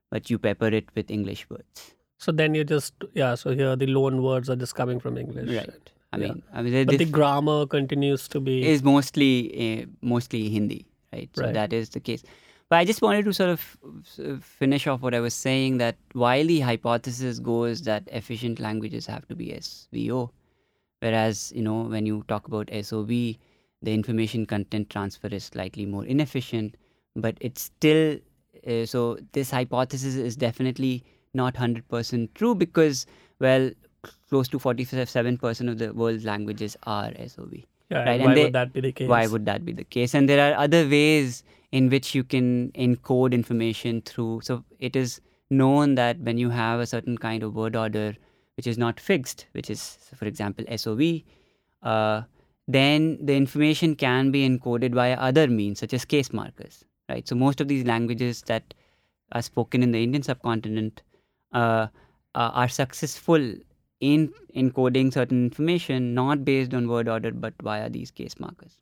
[0.09, 3.35] but you pepper it with English words, so then you just yeah.
[3.35, 5.49] So here the loan words are just coming from English.
[5.55, 5.89] right?
[6.13, 6.27] I Yeah.
[6.27, 9.31] mean, I mean, But the grammar continues to be is mostly
[9.65, 11.29] uh, mostly Hindi, right?
[11.35, 11.53] So Right.
[11.53, 12.23] that is the case.
[12.69, 16.45] But I just wanted to sort of finish off what I was saying that while
[16.45, 20.29] the hypothesis goes that efficient languages have to be SVO,
[20.99, 26.05] whereas you know when you talk about SOV, the information content transfer is slightly more
[26.05, 26.75] inefficient,
[27.15, 28.19] but it's still
[28.67, 31.03] uh, so this hypothesis is definitely
[31.33, 33.05] not 100% true because
[33.39, 33.71] well
[34.29, 38.03] close to 47% of the world's languages are SOV yeah.
[38.03, 39.07] right, why they- would that be the case?
[39.07, 42.71] why would that be the case and there are other ways in which you can
[42.73, 45.19] encode information through so it is
[45.49, 48.15] known that when you have a certain kind of word order
[48.55, 51.01] which is not fixed which is for example sov
[51.83, 52.21] uh,
[52.67, 57.35] then the information can be encoded via other means such as case markers right so
[57.35, 58.73] most of these languages that
[59.31, 61.01] are spoken in the indian subcontinent
[61.53, 61.87] uh,
[62.35, 63.53] are successful
[63.99, 68.77] in encoding certain information not based on word order but via these case markers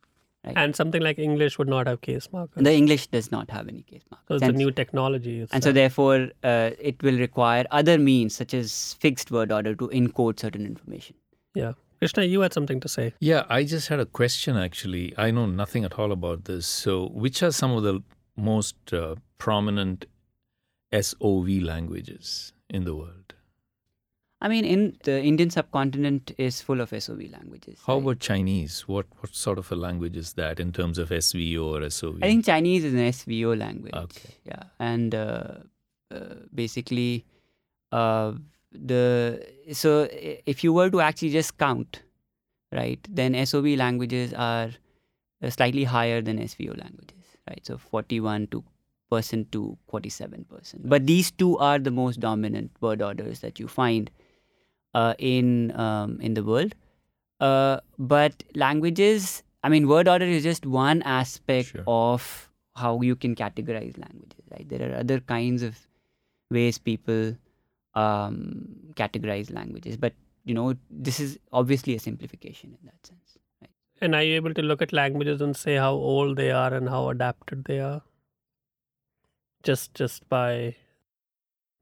[0.60, 2.62] And something like English would not have case markers.
[2.66, 5.32] the english does not have any case markers so it's a new technology.
[5.40, 6.18] It's and so uh, therefore
[6.50, 8.76] uh, it will require other means such as
[9.06, 11.16] fixed word order to encode certain information
[11.56, 11.72] yeah.
[11.98, 13.14] Krishna, you had something to say.
[13.20, 15.14] Yeah, I just had a question actually.
[15.16, 16.66] I know nothing at all about this.
[16.66, 18.02] So, which are some of the
[18.36, 20.04] most uh, prominent
[20.92, 23.32] SOV languages in the world?
[24.40, 28.02] I mean in the indian subcontinent is full of sov languages How right?
[28.02, 28.80] about Chinese?
[28.86, 32.18] What what sort of a language is that in terms of SVO or SOV?
[32.22, 33.94] I think Chinese is an SVO language.
[33.94, 34.34] Okay.
[34.44, 35.54] Yeah, and uh,
[36.10, 37.24] uh, basically,
[37.92, 38.32] uh,
[38.72, 40.08] the so
[40.54, 42.02] if you were to actually just count,
[42.72, 44.70] right, then SOV languages are
[45.42, 47.64] uh, slightly higher than SVO languages, right?
[47.64, 48.62] So forty-one to
[49.10, 50.88] percent to forty-seven percent.
[50.88, 54.10] But these two are the most dominant word orders that you find
[55.18, 56.74] in um, in the world.
[57.40, 61.84] Uh, but languages, I mean, word order is just one aspect Sure.
[61.86, 62.50] of
[62.84, 64.68] how you can categorize languages, right?
[64.68, 65.78] There are other kinds of
[66.50, 67.36] ways people
[67.94, 70.12] um, categorize languages, but
[70.44, 73.38] you know, this is obviously a simplification in that sense.
[73.60, 73.70] Right?
[74.00, 76.88] And are you able to look at languages and say how old they are and
[76.88, 78.02] how adapted they are?
[79.62, 80.76] Just just by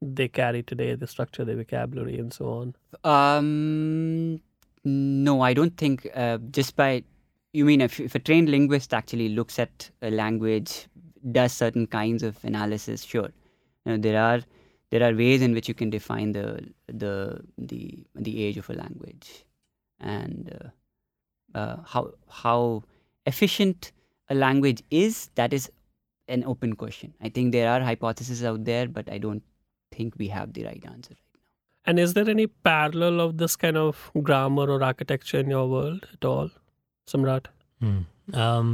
[0.01, 2.75] they carry today the structure, the vocabulary, and so on.
[3.03, 4.41] Um,
[4.83, 7.03] no, I don't think uh, just by
[7.53, 10.87] you mean if, if a trained linguist actually looks at a language,
[11.31, 13.29] does certain kinds of analysis, sure.
[13.85, 14.41] You know, there are
[14.91, 18.73] there are ways in which you can define the the the the age of a
[18.73, 19.45] language
[19.99, 20.71] and
[21.55, 22.83] uh, uh, how how
[23.25, 23.91] efficient
[24.29, 25.29] a language is.
[25.35, 25.71] That is
[26.27, 27.13] an open question.
[27.21, 29.43] I think there are hypotheses out there, but I don't
[29.95, 31.41] think we have the right answer right now.
[31.91, 36.07] And is there any parallel of this kind of grammar or architecture in your world
[36.13, 36.49] at all,
[37.13, 37.45] Samrat?
[37.79, 37.97] Hmm.
[38.45, 38.69] Um,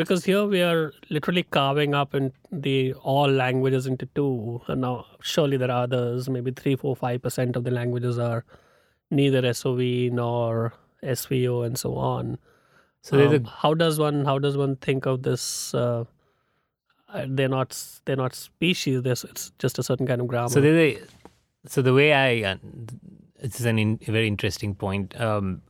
[0.00, 2.26] Because here we are literally carving up in
[2.66, 2.74] the
[3.14, 4.92] all languages into two, and now
[5.30, 6.28] surely there are others.
[6.34, 8.44] Maybe three, four, five percent of the languages are
[9.10, 9.80] neither SOV
[10.20, 10.72] nor
[11.16, 12.30] SVO, and so on.
[13.08, 15.74] so there's Um, how does one how does one think of this?
[15.82, 16.04] Uh,
[17.28, 19.02] they're not they're not species.
[19.02, 20.48] There's it's just a certain kind of grammar.
[20.48, 20.60] so
[21.66, 22.56] so the way I uh,
[23.40, 25.18] this is an in, a very interesting point.
[25.20, 25.62] Um,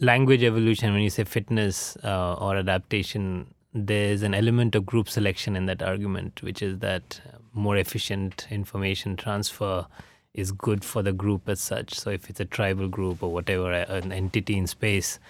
[0.00, 5.56] language evolution, when you say fitness uh, or adaptation, there's an element of group selection
[5.56, 7.20] in that argument, which is that
[7.52, 9.86] more efficient information transfer
[10.34, 11.94] is good for the group as such.
[11.94, 15.20] So if it's a tribal group or whatever, an entity in space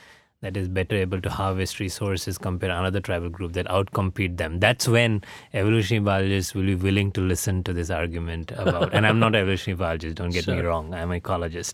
[0.44, 4.60] that is better able to harvest resources compared to another tribal group that outcompete them.
[4.60, 5.24] That's when
[5.54, 8.92] evolutionary biologists will be willing to listen to this argument about.
[8.92, 10.56] and I'm not an evolutionary biologist, don't get sure.
[10.56, 10.92] me wrong.
[10.92, 11.72] I'm an ecologist.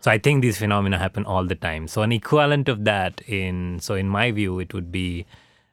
[0.00, 1.88] so I think these phenomena happen all the time.
[1.88, 5.26] So an equivalent of that in so in my view, it would be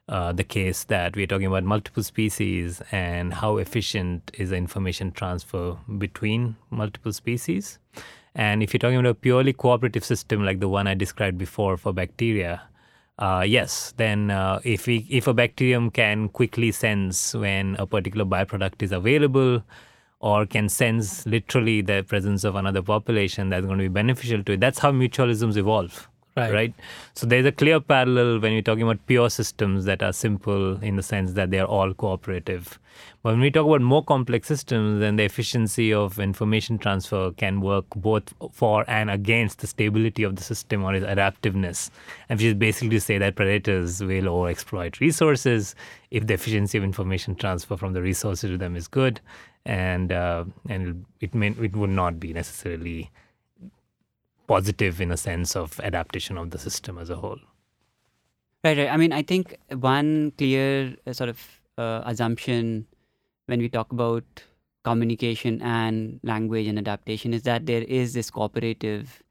[0.08, 5.12] uh, the case that we're talking about multiple species and how efficient is the information
[5.12, 7.78] transfer between multiple species.
[8.34, 11.76] And if you're talking about a purely cooperative system like the one I described before
[11.76, 12.62] for bacteria,
[13.18, 18.24] uh, yes, then uh, if we if a bacterium can quickly sense when a particular
[18.24, 19.62] byproduct is available,
[20.20, 24.52] or can sense literally the presence of another population that's going to be beneficial to
[24.52, 26.08] it, that's how mutualisms evolve.
[26.34, 26.52] Right.
[26.52, 26.74] right.
[27.14, 30.96] So there's a clear parallel when you're talking about pure systems that are simple in
[30.96, 32.78] the sense that they're all cooperative.
[33.22, 37.60] But when we talk about more complex systems, then the efficiency of information transfer can
[37.60, 41.90] work both for and against the stability of the system or its adaptiveness.
[42.30, 45.74] And which is basically to say that predators will overexploit resources
[46.10, 49.20] if the efficiency of information transfer from the resources to them is good,
[49.66, 53.10] and uh, and it may it would not be necessarily
[54.52, 57.40] positive in a sense of adaptation of the system as a whole.
[58.62, 58.88] Right, right.
[58.88, 61.40] I mean, I think one clear uh, sort of
[61.78, 62.86] uh, assumption
[63.46, 64.42] when we talk about
[64.84, 69.22] communication and language and adaptation is that there is this cooperative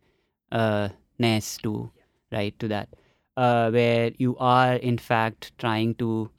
[0.51, 1.91] uh, ness to
[2.31, 2.89] right to that
[3.37, 6.29] uh, where you are in fact trying to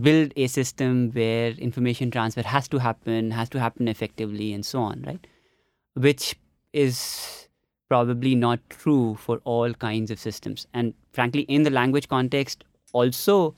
[0.00, 4.80] build a system where information transfer has to happen has to happen effectively and so
[4.80, 5.26] on right
[5.94, 6.34] which
[6.72, 7.43] is
[7.94, 10.66] probably not true for all kinds of systems.
[10.74, 13.54] And frankly, in the language context, also,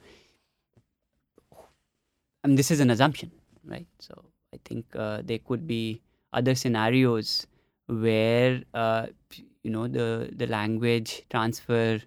[2.44, 3.30] I mean, this is an assumption,
[3.64, 3.86] right?
[3.98, 4.24] So
[4.54, 6.02] I think uh, there could be
[6.34, 7.46] other scenarios
[7.86, 9.06] where uh,
[9.62, 12.00] you know the the language transfer,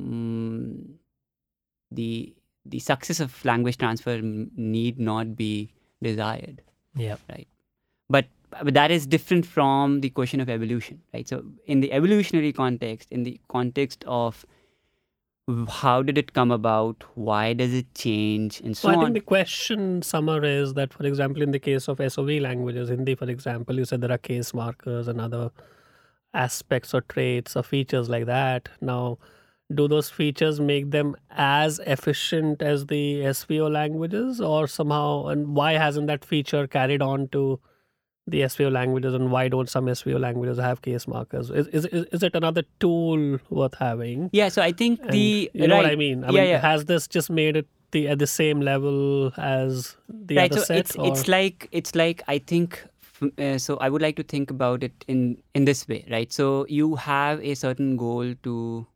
[0.00, 0.94] um,
[1.90, 2.32] the
[2.64, 5.52] the success of language transfer need not be
[6.02, 6.62] desired.
[6.96, 7.16] Yeah.
[7.28, 7.48] Right.
[8.08, 8.26] But
[8.62, 11.26] but that is different from the question of evolution, right?
[11.26, 14.44] So, in the evolutionary context, in the context of
[15.68, 18.94] how did it come about, why does it change, and so on.
[18.94, 22.88] I think the question, Samar, is that, for example, in the case of SOV languages,
[22.88, 25.50] Hindi, for example, you said there are case markers and other
[26.32, 28.70] aspects or traits or features like that.
[28.80, 29.18] Now,
[29.74, 35.72] do those features make them as efficient as the SVO languages, or somehow, and why
[35.72, 37.60] hasn't that feature carried on to
[38.26, 41.50] the SVO languages and why don't some SVO languages have case markers?
[41.50, 44.30] Is is is, it another tool worth having?
[44.32, 45.84] Yeah, so I think and the you know right.
[45.84, 46.24] what I mean.
[46.24, 46.60] I yeah, mean, yeah.
[46.60, 50.66] has this just made it the at the same level as the right, other so
[50.66, 50.78] set?
[50.78, 51.06] it's or?
[51.06, 52.84] it's like it's like I think.
[53.38, 56.32] Uh, so I would like to think about it in in this way, right?
[56.32, 58.86] So you have a certain goal to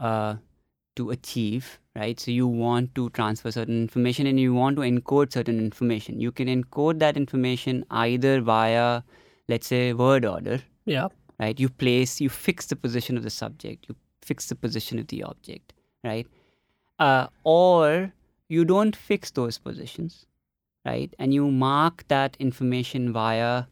[0.00, 0.36] uh,
[1.00, 2.20] to achieve, right?
[2.20, 6.20] So you want to transfer certain information and you want to encode certain information.
[6.20, 9.02] You can encode that information either via,
[9.48, 10.60] let's say, word order.
[10.84, 11.08] Yeah.
[11.38, 11.58] Right.
[11.58, 15.22] You place, you fix the position of the subject, you fix the position of the
[15.22, 15.72] object,
[16.04, 16.26] right?
[16.98, 18.12] Uh, or
[18.48, 20.26] you don't fix those positions,
[20.84, 21.14] right?
[21.18, 23.64] And you mark that information via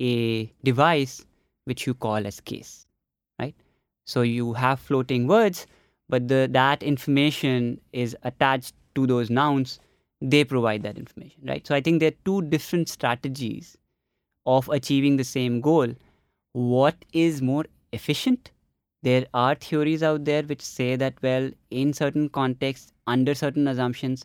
[0.00, 1.24] a device
[1.64, 2.86] which you call as case,
[3.40, 3.54] right?
[4.04, 5.66] So you have floating words
[6.08, 9.80] but the that information is attached to those nouns.
[10.20, 11.66] They provide that information right?
[11.66, 13.76] So i think there are two different strategies
[14.46, 15.94] of achieving the same goal.
[16.52, 18.50] What is more efficient?
[19.02, 24.24] There are theories out there which say that well in certain contexts under certain assumptions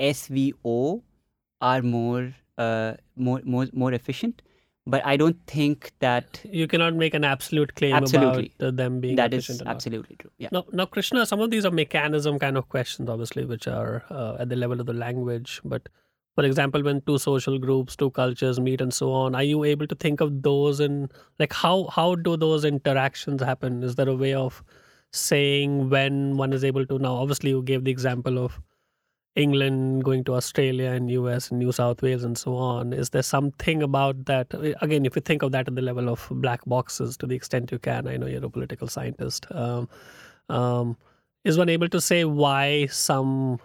[0.00, 1.02] svo
[1.60, 4.42] are more uh, more more more efficient
[4.90, 8.52] but I don't think that you cannot make an absolute claim absolutely.
[8.58, 10.30] about them being that is absolutely true.
[10.38, 10.48] Yeah.
[10.52, 14.36] Now, now, Krishna, some of these are mechanism kind of questions, obviously, which are uh,
[14.40, 15.60] at the level of the language.
[15.64, 15.88] But
[16.34, 19.86] for example, when two social groups, two cultures meet, and so on, are you able
[19.86, 23.82] to think of those and like how how do those interactions happen?
[23.82, 24.62] Is there a way of
[25.12, 27.14] saying when one is able to now?
[27.14, 28.60] Obviously, you gave the example of
[29.36, 32.92] England going to Australia and US and New South Wales and so on.
[32.92, 34.52] Is there something about that?
[34.80, 37.70] Again, if you think of that at the level of black boxes to the extent
[37.70, 39.46] you can, I know you're a political scientist.
[39.50, 39.88] Um,
[40.48, 40.96] um,
[41.44, 43.60] is one able to say why some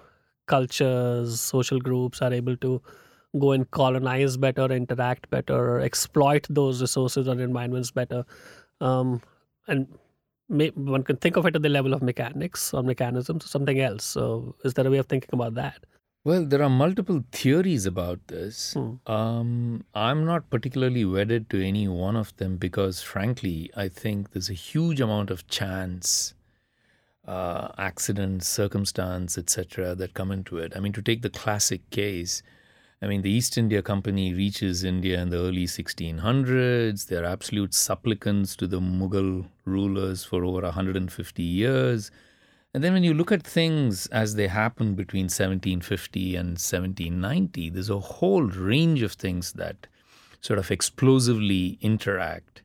[0.46, 2.82] cultures, social groups are able to
[3.40, 8.24] go and colonize better, interact better, exploit those resources or environments better?
[8.82, 9.22] Um,
[9.68, 9.88] and
[10.48, 14.04] one can think of it at the level of mechanics or mechanisms or something else.
[14.04, 15.86] So, is there a way of thinking about that?
[16.24, 18.74] Well, there are multiple theories about this.
[18.74, 19.12] Hmm.
[19.12, 24.50] Um, I'm not particularly wedded to any one of them because, frankly, I think there's
[24.50, 26.34] a huge amount of chance,
[27.28, 30.74] uh, accident, circumstance, etc., that come into it.
[30.76, 32.42] I mean, to take the classic case,
[33.02, 37.08] I mean, the East India Company reaches India in the early 1600s.
[37.08, 42.10] They're absolute supplicants to the Mughal rulers for over 150 years.
[42.74, 47.90] And then when you look at things as they happened between 1750 and 1790, there's
[47.90, 49.88] a whole range of things that
[50.42, 52.64] sort of explosively interact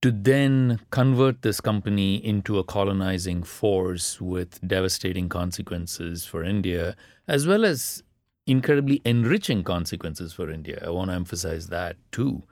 [0.00, 6.96] to then convert this company into a colonizing force with devastating consequences for India,
[7.26, 8.02] as well as
[8.48, 10.82] incredibly enriching consequences for India.
[10.84, 12.42] I want to emphasize that too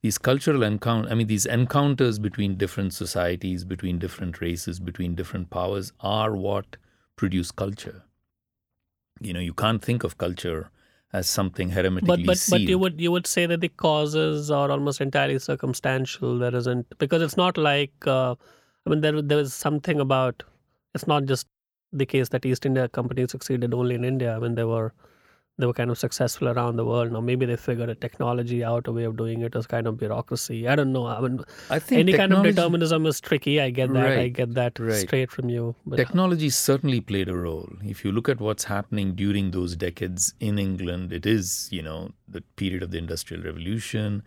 [0.00, 5.50] these cultural encounter i mean these encounters between different societies between different races between different
[5.50, 6.76] powers are what
[7.16, 8.04] produce culture
[9.20, 10.70] you know you can't think of culture
[11.12, 14.70] as something hermetically But but but you would you would say that the causes are
[14.70, 16.38] almost entirely circumstantial.
[16.38, 18.34] There isn't because it's not like uh,
[18.86, 20.42] I mean there there is something about
[20.94, 21.46] it's not just
[21.92, 24.36] the case that East India Company succeeded only in India.
[24.36, 24.92] I mean they were
[25.58, 27.10] they were kind of successful around the world.
[27.12, 29.98] Now maybe they figured a technology out, a way of doing it as kind of
[29.98, 30.68] bureaucracy.
[30.68, 31.06] I don't know.
[31.06, 33.60] I mean, I think any kind of determinism is tricky.
[33.60, 34.18] I get that.
[34.18, 34.94] I get that right.
[34.94, 35.74] straight from you.
[35.84, 37.68] But uh, Technology certainly played a role.
[37.84, 42.12] If you look at what's happening during those decades in England, it is, you know,
[42.28, 44.22] the period of the Industrial Revolution.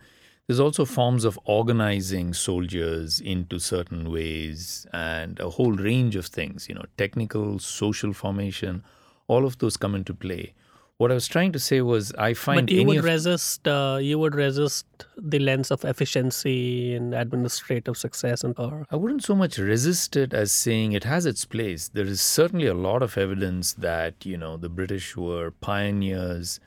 [0.48, 6.68] There's also forms of organizing soldiers into certain ways and a whole range of things,
[6.68, 8.82] you know, technical, social formation,
[9.28, 10.52] all of those come into play.
[10.98, 13.66] What I was trying to say was I find but you any would of resist
[13.66, 14.86] uh, you would resist
[15.16, 20.32] the lens of efficiency and administrative success and or I wouldn't so much resist it
[20.32, 21.88] as saying it has its place.
[21.88, 26.60] There is certainly a lot of evidence that, you know, the British were pioneers,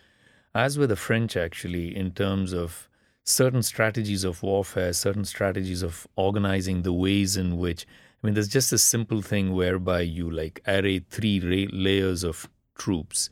[0.54, 2.90] as were the French actually, in terms of
[3.24, 7.86] certain strategies of warfare, certain strategies of organizing the ways in which,
[8.22, 13.30] I mean, there's just a simple thing whereby you like array three layers of troops.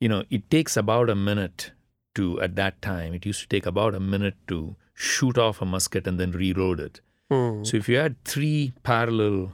[0.00, 1.72] You know, it takes about a minute
[2.14, 5.64] to, at that time, it used to take about a minute to shoot off a
[5.64, 7.00] musket and then reload it.
[7.30, 7.64] Hmm.
[7.64, 9.52] So if you had three parallel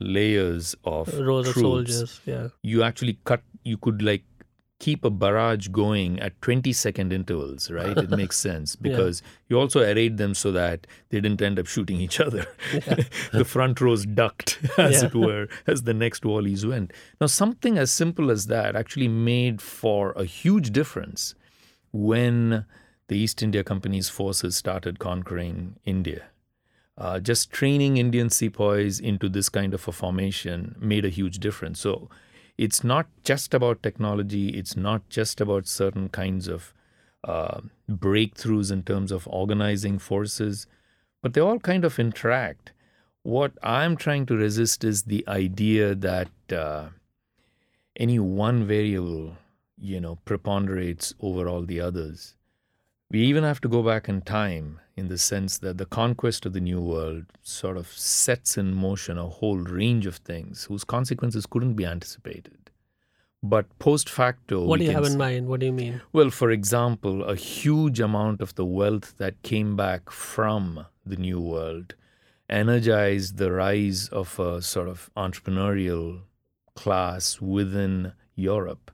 [0.00, 3.42] layers of rows of soldiers yeah you actually cut.
[3.62, 4.24] You could like
[4.84, 7.96] keep a barrage going at 20 second intervals, right?
[7.96, 12.00] It makes sense because you also arrayed them so that they didn't end up shooting
[12.02, 12.44] each other.
[13.32, 15.06] the front rows ducked, as Yeah.
[15.08, 16.92] it were, as the next volleys went.
[17.18, 21.34] Now, something as simple as that actually made for a huge difference
[21.92, 22.66] when
[23.08, 26.24] the East India Company's forces started conquering India.
[26.98, 31.80] Uh, just training Indian sepoys into this kind of a formation made a huge difference.
[31.80, 32.10] So
[32.56, 36.72] it's not just about technology, it's not just about certain kinds of
[37.24, 40.66] uh, breakthroughs in terms of organizing forces,
[41.22, 42.72] but they all kind of interact.
[43.22, 46.88] What I'm trying to resist is the idea that uh,
[47.96, 49.36] any one variable,
[49.78, 52.34] you know, preponderates over all the others.
[53.10, 56.52] We even have to go back in time in the sense that the conquest of
[56.52, 61.46] the New World sort of sets in motion a whole range of things whose consequences
[61.46, 62.70] couldn't be anticipated.
[63.42, 66.50] But post facto, what do you have in mind what do you mean well, for
[66.50, 71.94] example, a huge amount of the wealth that came back from the New World
[72.48, 76.22] energized the rise of a sort of entrepreneurial
[76.74, 78.90] class within Europe,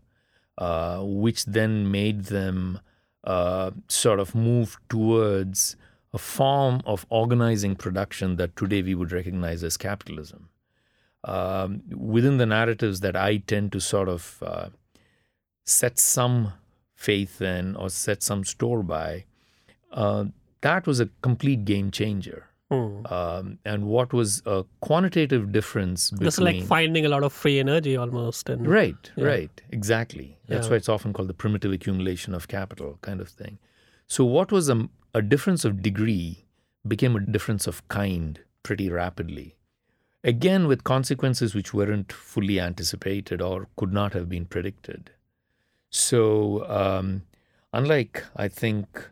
[0.58, 2.80] uh, which then made them
[3.24, 5.76] uh, sort of move towards
[6.12, 10.48] a form of organizing production that today we would recognize as capitalism.
[11.22, 14.68] Um, within the narratives that I tend to sort of uh,
[15.64, 16.52] set some
[16.94, 19.24] faith in or set some store by,
[19.92, 20.24] uh,
[20.62, 22.46] that was a complete game changer.
[22.70, 23.04] Hmm.
[23.06, 27.58] Um, and what was a quantitative difference between is like finding a lot of free
[27.58, 29.24] energy almost and Right, Yeah.
[29.24, 30.38] right, exactly.
[30.46, 30.70] That's Yeah.
[30.70, 33.58] why it's often called the primitive accumulation of capital kind of thing.
[34.06, 36.44] So, what was a, a difference of degree
[36.86, 39.56] became a difference of kind pretty rapidly.
[40.22, 45.10] Again, with consequences which weren't fully anticipated or could not have been predicted.
[45.88, 47.22] So, um,
[47.72, 49.08] unlike, I think,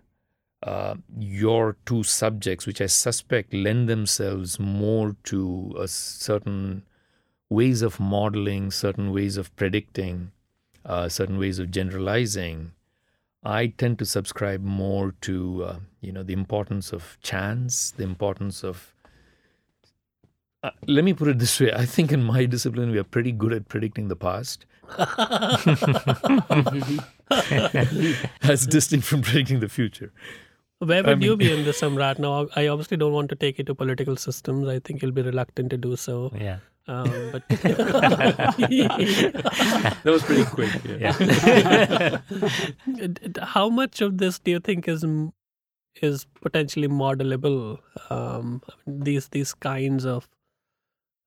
[0.63, 6.83] uh, your two subjects, which I suspect lend themselves more to a certain
[7.49, 10.33] ways of modeling, certain ways of predicting,
[10.85, 12.73] uh, certain ways of generalizing,
[13.49, 18.63] I tend to subscribe more to uh, you know the importance of chance, the importance
[18.63, 18.95] of
[20.67, 21.73] Uh, let me put it this way.
[21.73, 24.67] I think in my discipline, we are pretty good at predicting the past.
[28.55, 30.13] As distinct from predicting the future.
[30.81, 32.19] Where would I you be in this, Samrat?
[32.25, 34.69] Now, I obviously don't want to take you to political systems.
[34.75, 36.33] I think you'll be reluctant to do so.
[36.49, 36.59] Yeah.
[36.89, 37.43] Um, but
[40.03, 40.73] That was pretty quick.
[40.99, 42.21] Yeah.
[43.45, 45.05] how much of this do you think is
[46.03, 47.79] is potentially modelable?
[48.11, 50.29] Um, these these kinds of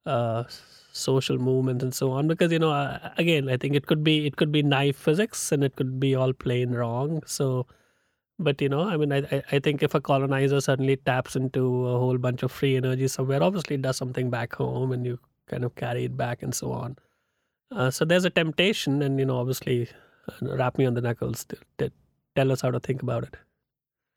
[0.05, 0.43] uh,
[0.91, 4.25] social movements and so on, because you know, uh, again, I think it could be
[4.25, 7.21] it could be naive physics and it could be all plain wrong.
[7.25, 7.67] So,
[8.39, 11.65] but you know, I mean, I I- I think if a colonizer suddenly taps into
[11.87, 15.19] a whole bunch of free energy somewhere, obviously it does something back home, and you
[15.51, 16.97] kind of carry it back and so on.
[17.71, 19.89] Uh, so there's a temptation, and you know, obviously,
[20.29, 21.45] uh, wrap me on the knuckles.
[21.45, 21.91] To, to
[22.35, 23.35] tell us how to think about it.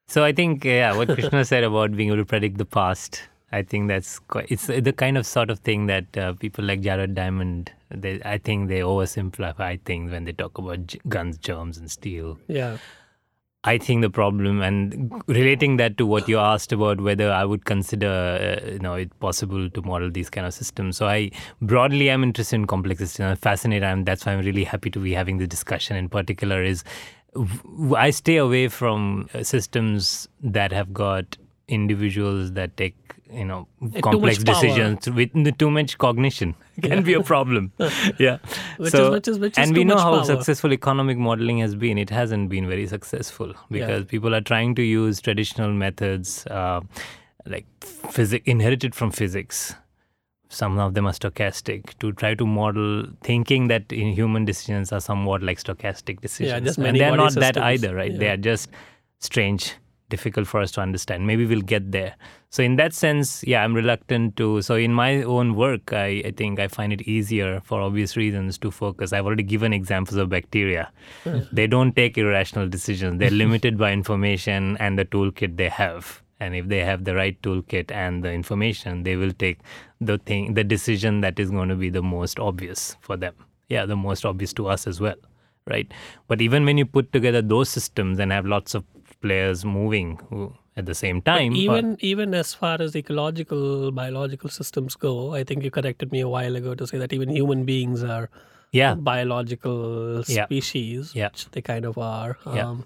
[0.09, 3.23] So I think yeah, what Krishna said about being able to predict the past,
[3.53, 4.51] I think that's quite.
[4.51, 8.39] It's the kind of sort of thing that uh, people like Jared Diamond, they, I
[8.39, 12.39] think they oversimplify things when they talk about j- guns, germs, and steel.
[12.49, 12.79] Yeah,
[13.67, 17.65] I think the problem, and relating that to what you asked about whether I would
[17.65, 20.99] consider, uh, you know, it possible to model these kind of systems.
[20.99, 21.31] So I
[21.63, 23.31] broadly am interested in complex systems.
[23.31, 25.97] I'm fascinated, and that's why I'm really happy to be having the discussion.
[25.97, 26.85] In particular, is
[27.97, 31.39] I stay away from uh, systems that have got
[31.69, 32.95] individuals that take
[33.33, 33.67] you know
[34.03, 34.55] complex power.
[34.55, 36.55] decisions with too much cognition.
[36.83, 37.73] Can be a problem.
[38.19, 38.39] Yeah
[38.77, 40.25] Which is- so which is- which is and we know how power.
[40.25, 41.99] successful economic modeling has been.
[41.99, 46.81] It hasn't been very successful because people are trying to use traditional methods uh,
[47.47, 49.75] like physic inherited from physics.
[50.51, 55.01] Some of them are stochastic to try to model thinking that in human decisions are
[55.01, 56.53] somewhat like stochastic decisions.
[56.53, 58.17] yeah, just and many they're body not that either right?
[58.17, 58.69] They are just
[59.19, 59.73] strange
[60.09, 61.27] difficult for us to understand.
[61.27, 62.15] Maybe we'll get there.
[62.51, 66.31] So in that sense yeah i'm reluctant to so in my own work i, I
[66.31, 69.13] think i find it easier for obvious reasons to focus.
[69.13, 70.93] I've already given examples of bacteria.
[71.25, 71.41] Hmm.
[71.51, 73.19] They don't take irrational decisions.
[73.19, 76.23] They're limited by information and the toolkit they have.
[76.39, 79.59] And if they have the right toolkit and the information they will take
[80.01, 83.35] the thing the decision that is going to be the most obvious for them.
[83.69, 85.17] Yeah the most obvious to us as well
[85.67, 85.91] right?
[86.29, 88.85] But even when you put together those systems and have lots of
[89.25, 90.11] players moving
[90.77, 95.45] at the same time uh, even even as far as ecological biological systems go, I
[95.51, 98.25] think you corrected me a while ago to say that even human beings are
[98.79, 100.47] yeah biological Yeah.
[100.47, 101.29] species, Yeah.
[101.33, 102.37] which they kind of are.
[102.61, 102.77] Yeah.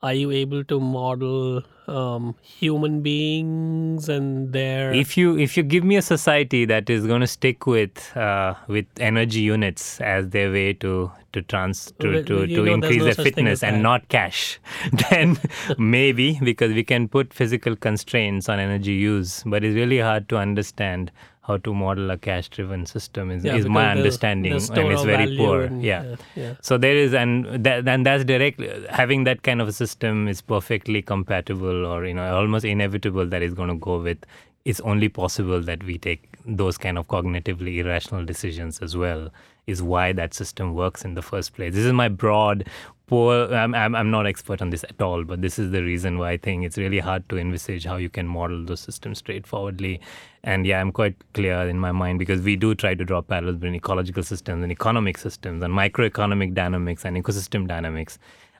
[0.00, 5.82] Are you able to model um, human beings and their if you if you give
[5.82, 10.52] me a society that is going to stick with uh, with energy units as their
[10.52, 14.60] way to to trans to Well, to, to increase no their fitness and not cash
[15.10, 15.36] then
[15.78, 20.36] maybe because we can put physical constraints on energy use but it's really hard to
[20.36, 21.10] understand
[21.48, 24.60] how to model a cash driven system is, Yeah, is my understanding and
[24.92, 26.54] it's very poor and- yeah yeah, yeah.
[26.60, 28.60] so there is, and that, and that's direct.
[28.90, 33.42] Having that kind of a system is perfectly compatible, or you know, almost inevitable that
[33.42, 34.18] is going to go with.
[34.64, 39.30] It's only possible that we take those kind of cognitively irrational decisions as well.
[39.66, 41.74] Is why that system works in the first place.
[41.74, 42.64] This is my broad,
[43.08, 43.52] poor.
[43.52, 46.30] I'm, I'm I'm not expert on this at all, but this is the reason why
[46.32, 50.00] I think it's really hard to envisage how you can model those systems straightforwardly.
[50.44, 53.56] And yeah, I'm quite clear in my mind because we do try to draw parallels
[53.56, 58.18] between ecological systems and economic systems and microeconomic dynamics and ecosystem dynamics.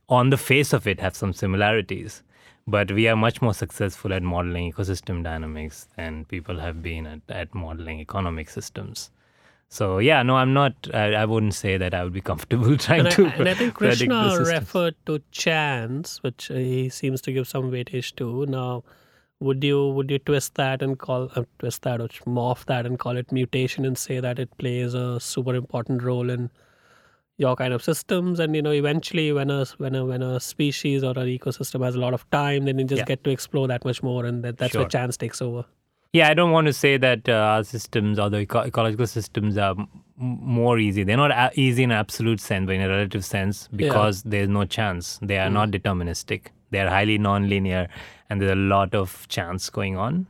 [0.08, 2.22] On the face of it, have some similarities,
[2.66, 7.20] but we are much more successful at modeling ecosystem dynamics than people have been at,
[7.28, 9.10] at modeling economic systems.
[9.70, 10.72] So yeah, no, I'm not.
[10.94, 13.26] I, I wouldn't say that I would be comfortable trying And I, to.
[13.26, 18.14] and I think Krishna referred to chance, which uh, he seems to give some weightage
[18.16, 18.46] to.
[18.46, 18.82] Now,
[19.40, 22.98] would you would you twist that and call uh, twist that or morph that and
[22.98, 26.50] call it mutation and say that it plays a super important role in
[27.36, 31.04] your kind of systems and you know eventually when a when a when a species
[31.04, 33.04] or an ecosystem has a lot of time then you just Yeah.
[33.04, 35.64] get to explore that much more and that, that's where chance takes over
[36.12, 39.58] Yeah, I don't want to say that uh, our systems or the eco- ecological systems
[39.58, 41.04] are m- more easy.
[41.04, 44.64] They're not a- easy in absolute sense, but in a relative sense, because there's no
[44.64, 45.18] chance.
[45.20, 46.46] They are not deterministic.
[46.70, 47.88] They are highly non-linear,
[48.30, 50.26] and there's a lot of chance going on.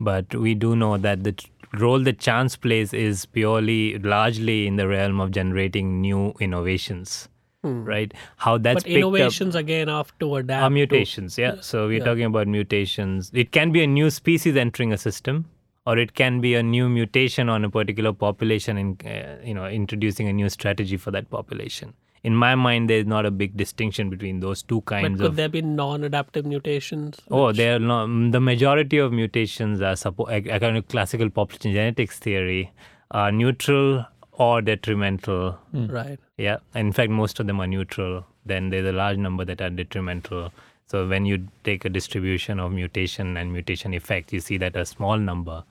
[0.00, 4.74] But we do know that the t- role that chance plays is purely, largely in
[4.74, 7.28] the realm of generating new innovations.
[7.62, 8.12] Right?
[8.38, 8.88] How that's Hmm.
[8.90, 12.04] but picked up innovations again after adapt are to- mutations yeah so we're Yeah.
[12.04, 15.44] talking about mutations it can be a new species entering a system
[15.86, 19.66] or it can be a new mutation on a particular population and uh, you know
[19.66, 21.94] introducing a new strategy for that population
[22.24, 25.18] in my mind, there's not a big distinction between those two kinds.
[25.18, 25.36] But could of.
[25.38, 27.18] there be non-adaptive mutations?
[27.32, 27.96] Oh, which- there are no,
[28.30, 32.70] the majority of mutations are suppo- according to classical population genetics theory
[33.10, 35.52] are neutral or detrimental.
[35.70, 35.86] Hmm.
[35.86, 36.18] right.
[36.36, 38.26] Yeah, in fact, most of them are neutral.
[38.44, 40.52] Then there's a large number that are detrimental.
[40.86, 44.84] So when you take a distribution of mutation and mutation effect, you see that a
[44.84, 45.64] small number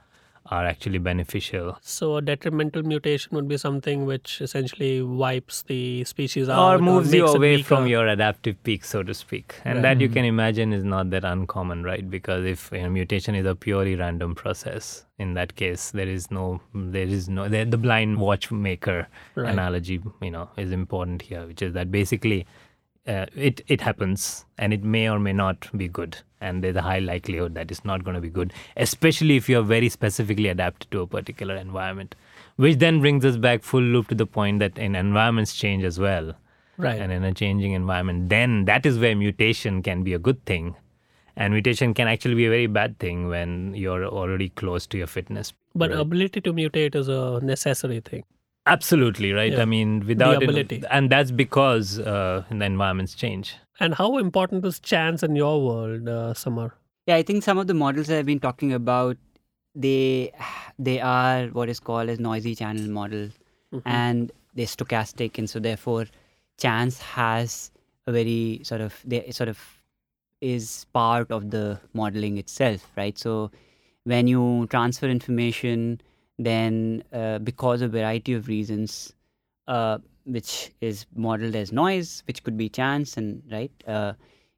[0.51, 1.77] are actually beneficial.
[1.81, 7.13] So a detrimental mutation would be something which essentially wipes the species out or moves
[7.13, 9.55] you away from your adaptive peak, so to speak.
[9.63, 12.07] And that you can imagine is not that uncommon, right?
[12.09, 16.29] Because if you know, mutation is a purely random process, in that case, there is
[16.31, 19.49] no, there is no, the, the blind watchmaker Right.
[19.53, 22.45] analogy, you know, is important here, which is that basically
[23.07, 26.81] uh, it it happens and it may or may not be good and there's a
[26.81, 30.89] high likelihood that it's not going to be good especially if you're very specifically adapted
[30.91, 32.15] to a particular environment
[32.57, 35.99] which then brings us back full loop to the point that in environments change as
[35.99, 36.33] well
[36.77, 36.99] Right.
[36.99, 40.75] and in a changing environment then that is where mutation can be a good thing
[41.35, 45.07] and mutation can actually be a very bad thing when you're already close to your
[45.07, 45.99] fitness But Right.
[45.99, 48.23] ability to mutate is a necessary thing.
[48.65, 49.61] Absolutely right Yeah.
[49.61, 50.83] i mean without it- ability.
[50.89, 56.07] and that's because uh, the environments change And how important is chance in your world,
[56.07, 56.65] uh, Samar?
[57.07, 59.17] Yeah, I think some of the models that I've been talking about,
[59.85, 60.31] they
[60.87, 63.39] they are what is called as noisy channel models,
[63.73, 63.81] Mhm.
[63.93, 66.05] and they're stochastic, and so therefore,
[66.65, 67.55] chance has
[68.11, 68.37] a very
[68.71, 69.63] sort of they sort of
[70.53, 71.65] is part of the
[72.03, 73.17] modeling itself, right?
[73.25, 73.35] So
[74.15, 74.45] when you
[74.77, 75.89] transfer information,
[76.39, 79.13] then uh, because of a variety of reasons,
[79.67, 84.13] uh, which is modeled as noise, which could be chance, and right, uh,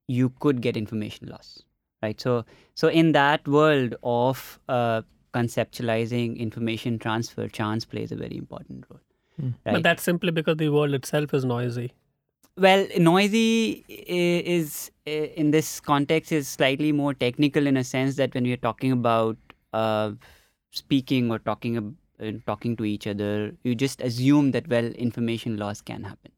[0.07, 1.63] you could get information loss,
[2.01, 2.19] right?
[2.19, 2.45] So,
[2.76, 5.01] so in that world of uh,
[5.34, 8.99] conceptualizing information transfer, chance plays a very important role.
[9.39, 9.74] Right?
[9.74, 11.93] But that's simply because the world itself is noisy.
[12.55, 18.43] Well, noisy is in this context is slightly more technical in a sense that when
[18.43, 19.38] we are talking about
[19.74, 20.11] uh,
[20.74, 25.82] speaking or talking uh, talking to each other, you just assume that well, information loss
[25.82, 26.32] can happen,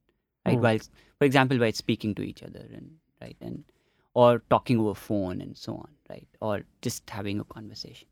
[0.46, 0.56] right?
[0.56, 0.64] Hmm.
[0.64, 0.80] While,
[1.20, 3.64] for example, by speaking to each other and right and
[4.14, 6.28] or talking over phone and so on, right?
[6.42, 8.08] Or just having a conversation.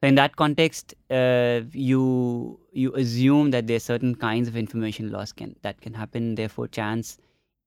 [0.00, 5.10] So in that context, uh, you you assume that there are certain kinds of information
[5.10, 6.34] loss can that can happen.
[6.34, 7.18] Therefore, chance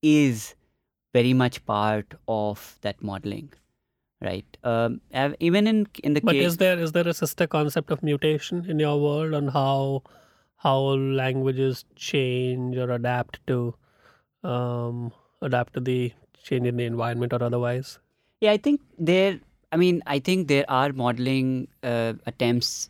[0.02, 0.56] is
[1.14, 3.52] very much part of that modeling,
[4.22, 4.58] right?
[4.64, 5.02] Um,
[5.40, 8.66] even in in the But case, is there is there a sister concept of mutation
[8.70, 10.04] in your world on how
[10.58, 10.80] how
[11.22, 13.76] languages change or adapt to
[14.44, 15.12] um,
[15.42, 16.14] adapt to the
[16.44, 18.00] change in the environment or otherwise?
[18.42, 19.40] Yeah, I think there.
[19.72, 22.90] I mean, I think there are modeling uh, attempts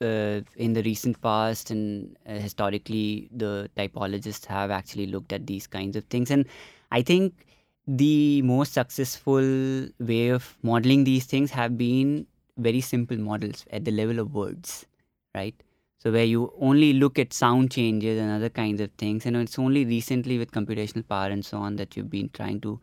[0.00, 5.66] uh, in the recent past, and uh, historically, the typologists have actually looked at these
[5.66, 6.30] kinds of things.
[6.30, 6.46] And
[6.92, 7.46] I think
[7.86, 12.26] the most successful way of modeling these things have been
[12.56, 14.86] very simple models at the level of words,
[15.34, 15.54] right?
[15.98, 19.58] So where you only look at sound changes and other kinds of things, and it's
[19.58, 22.80] only recently with computational power and so on that you've been trying to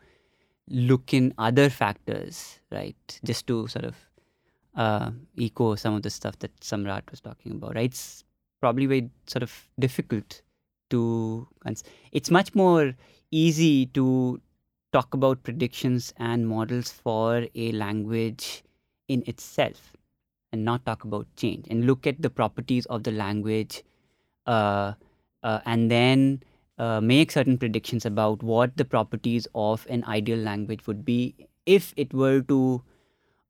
[0.68, 3.20] look in other factors, right?
[3.24, 3.95] Just to sort of
[4.76, 7.86] uh, echo some of the stuff that Samrat was talking about, right?
[7.86, 8.24] It's
[8.60, 10.41] probably very sort of difficult
[10.89, 11.47] to.
[12.12, 12.95] It's much more
[13.32, 14.41] easy to
[14.94, 18.64] talk about predictions and models for a language
[19.08, 19.94] in itself
[20.52, 23.84] and not talk about change and look at the properties of the language
[24.48, 24.94] uh,
[25.44, 26.42] uh, and then
[26.78, 31.36] uh, make certain predictions about what the properties of an ideal language would be
[31.66, 32.84] if it were to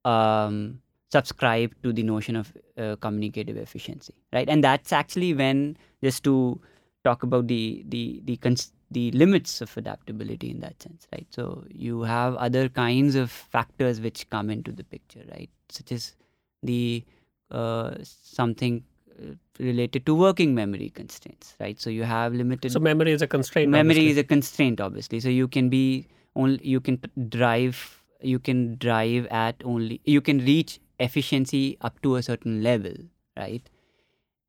[0.05, 0.81] um,
[1.11, 4.47] subscribe to the notion of uh, communicative efficiency, right?
[4.49, 6.59] And that's actually when just to
[7.03, 11.27] talk about the the the cons- the limits of adaptability in that sense, right?
[11.31, 15.49] So you have other kinds of factors which come into the picture, right?
[15.69, 16.15] Such as
[16.61, 17.03] the
[17.49, 18.83] uh, something
[19.21, 21.79] uh, related to working memory constraints, right?
[21.79, 23.69] So you have limited So memory is a constraint.
[23.71, 24.11] memory obviously.
[24.11, 29.25] is a constraint obviously so you can be only you can drive you can drive
[29.27, 32.93] at only you can reach efficiency up to a certain level
[33.37, 33.69] right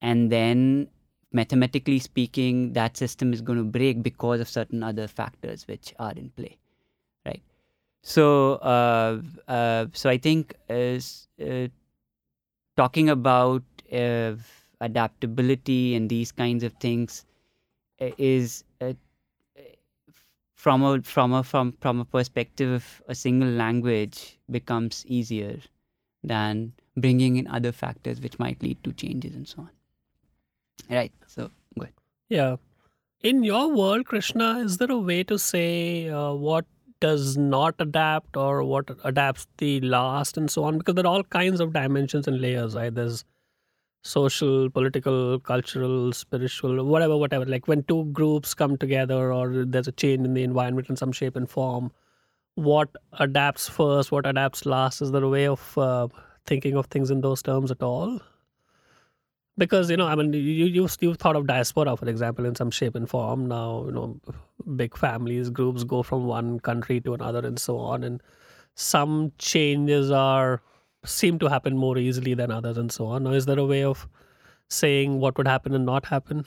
[0.01, 0.89] and then
[1.33, 6.13] mathematically speaking that system is going to break because of certain other factors which are
[6.13, 6.57] in play
[7.27, 7.43] right?
[8.03, 11.69] So uh, uh, so i think as uh,
[12.77, 13.63] talking about
[13.93, 14.35] uh,
[14.81, 17.25] adaptability and these kinds of things
[18.01, 18.93] uh, is uh,
[20.55, 25.59] from a from a from from a perspective of a single language becomes easier
[26.23, 29.71] than bringing in other factors which might lead to changes and so on
[30.91, 31.95] right so go ahead
[32.29, 32.57] Yeah.
[33.31, 36.67] in your world, Krishna, is there a way to say uh, what
[37.01, 40.79] does not adapt or what adapts the last and so on?
[40.79, 42.95] Because there are all kinds of dimensions and layers, right?
[42.95, 43.25] There's
[44.03, 47.47] social, political, cultural, spiritual, whatever, whatever.
[47.47, 51.13] Like when two groups come together or there's a change in the environment in some
[51.13, 51.93] shape and form,
[52.55, 52.89] what
[53.21, 55.03] adapts first, what adapts last?
[55.03, 56.09] Is there a way of uh,
[56.47, 58.21] thinking of things in those terms at all?
[59.59, 62.71] Because you know, I mean, you you you've thought of diaspora, for example, in some
[62.71, 63.47] shape and form.
[63.49, 64.19] Now, you know,
[64.77, 68.03] big families, groups go from one country to another, and so on.
[68.03, 68.23] And
[68.75, 70.63] some changes are
[71.05, 73.25] seem to happen more easily than others, and so on.
[73.25, 74.09] Now, is there a way of
[74.69, 76.47] saying what would happen and not happen?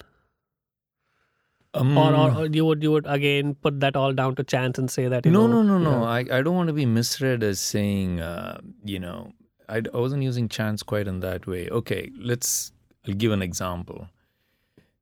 [1.75, 4.89] Um, or, or, you would you would again put that all down to chance and
[4.89, 6.03] say that you no, know, no, no, no.
[6.03, 6.09] yeah.
[6.09, 9.33] I, I don't want to be misread as saying, uh, you know,
[9.67, 11.67] I, I wasn't using chance quite in that way.
[11.69, 12.71] Okay, let's
[13.07, 14.07] I'll give an example.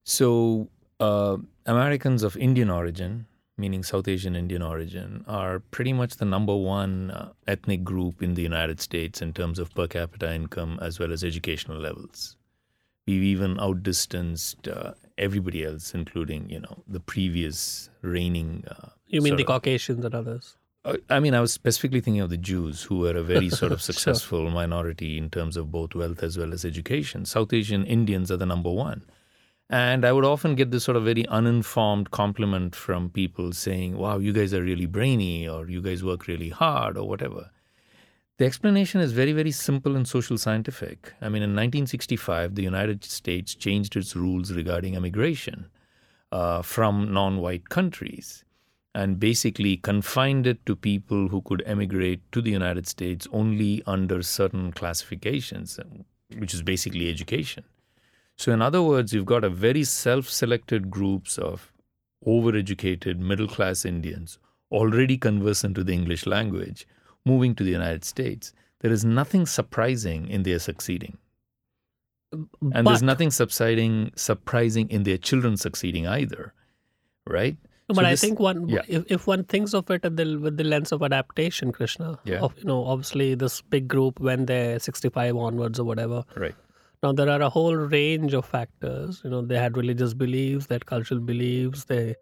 [0.04, 3.26] So, uh, Americans of Indian origin,
[3.58, 8.34] meaning South Asian Indian origin, are pretty much the number one uh, ethnic group in
[8.34, 12.36] the United States in terms of per capita income as well as educational levels.
[13.06, 18.64] We've even outdistanced uh, everybody else, including you know the previous reigning.
[18.70, 20.56] Uh, you mean the Caucasians and others?
[21.10, 23.82] I mean, I was specifically thinking of the Jews, who were a very sort of
[23.82, 23.94] Sure.
[23.94, 27.24] successful minority in terms of both wealth as well as education.
[27.26, 29.04] South Asian Indians are the number one.
[29.70, 34.18] And I would often get this sort of very uninformed compliment from people saying, wow,
[34.18, 37.50] you guys are really brainy, or you guys work really hard, or whatever.
[38.38, 41.14] The explanation is very, very simple and social scientific.
[41.22, 45.68] I mean, in 1965, the United States changed its rules regarding immigration
[46.32, 48.44] uh, from non white countries
[48.96, 54.22] and basically confined it to people who could emigrate to the United States only under
[54.22, 55.80] certain classifications,
[56.38, 57.64] which is basically education.
[58.38, 61.72] So, in other words, you've got a very self selected groups of
[62.26, 64.40] overeducated middle class Indians
[64.72, 66.88] already conversant to the English language
[67.26, 68.54] moving to the United States.
[68.82, 71.18] There is nothing surprising in their succeeding.
[72.32, 76.54] And but, there's nothing subsiding, surprising in their children succeeding either,
[77.28, 77.58] right?
[77.88, 78.82] But So I this- think one, yeah.
[78.88, 82.40] if, if one thinks of it at the, with the lens of adaptation, Krishna, Yeah.
[82.40, 86.24] of you know, obviously this big group when they're 65 onwards or whatever.
[86.36, 86.56] Right.
[87.02, 89.22] Now there are a whole range of factors.
[89.26, 91.86] You know, they had religious beliefs, they had cultural beliefs.
[91.86, 92.16] They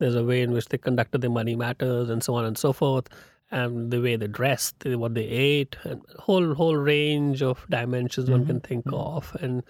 [0.00, 2.72] there's a way in which they conducted their money matters and so on and so
[2.72, 3.08] forth,
[3.50, 8.44] and the way they dressed, what they ate, and whole whole range of dimensions one
[8.44, 8.66] can mm-hmm.
[8.66, 8.94] think mm-hmm.
[8.96, 9.62] of, and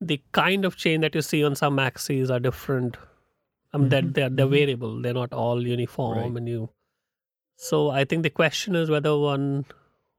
[0.00, 2.96] the kind of change that you see on some axes are different.
[3.74, 4.12] I mean, that mm-hmm.
[4.12, 4.54] they're, they're mm-hmm.
[4.54, 5.02] variable.
[5.02, 6.36] They're not all uniform, Right.
[6.36, 6.70] and you.
[7.56, 9.66] So I think the question is whether one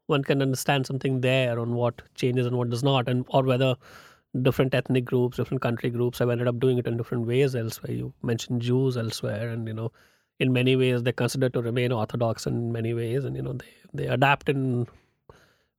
[0.08, 3.76] one can understand something there on what changes and what does not, and or whether
[4.42, 7.94] different ethnic groups, different country groups have ended up doing it in different ways elsewhere.
[7.94, 9.92] You mentioned Jews elsewhere, and you know,
[10.40, 13.74] in many ways they're considered to remain orthodox in many ways, and you know they
[13.94, 14.88] they adapt in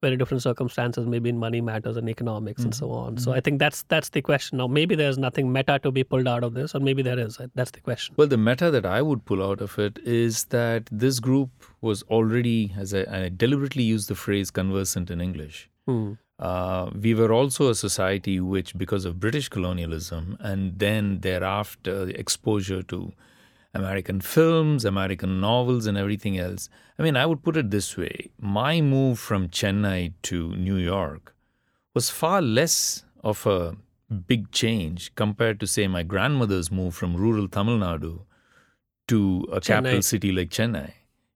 [0.07, 3.19] very different circumstances, maybe in money matters and economics and so on.
[3.25, 4.59] So I think that's that's the question.
[4.59, 7.41] Now maybe there's nothing meta to be pulled out of this, or maybe there is.
[7.55, 8.15] That's the question.
[8.19, 11.51] Well, the meta that I would pull out of it is that this group
[11.81, 15.69] was already, as I, I deliberately use the phrase conversant in English.
[15.87, 16.13] Hmm.
[16.39, 22.83] Uh, we were also a society which, because of British colonialism and then thereafter exposure
[22.83, 23.13] to
[23.77, 26.69] American films, American novels, and everything else.
[26.99, 31.35] I mean, I would put it this way my move from Chennai to New York
[31.95, 33.77] was far less of a
[34.29, 38.21] big change compared to, say, my grandmother's move from rural Tamil Nadu
[39.09, 40.93] to a capital city like Chennai.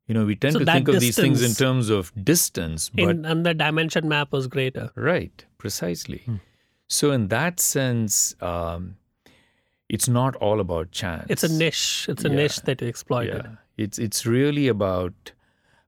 [0.06, 3.10] You know, we tend So to think of these things in terms of distance, but
[3.10, 4.90] In, and the dimension map was greater.
[4.96, 6.22] Right, precisely.
[6.26, 6.36] Hmm.
[6.88, 8.96] So, in that sense, um,
[9.96, 11.26] it's not all about chance.
[11.28, 12.06] It's a niche.
[12.08, 12.36] It's a Yeah.
[12.40, 13.42] niche that you exploited.
[13.44, 15.32] Yeah, it's it's really about.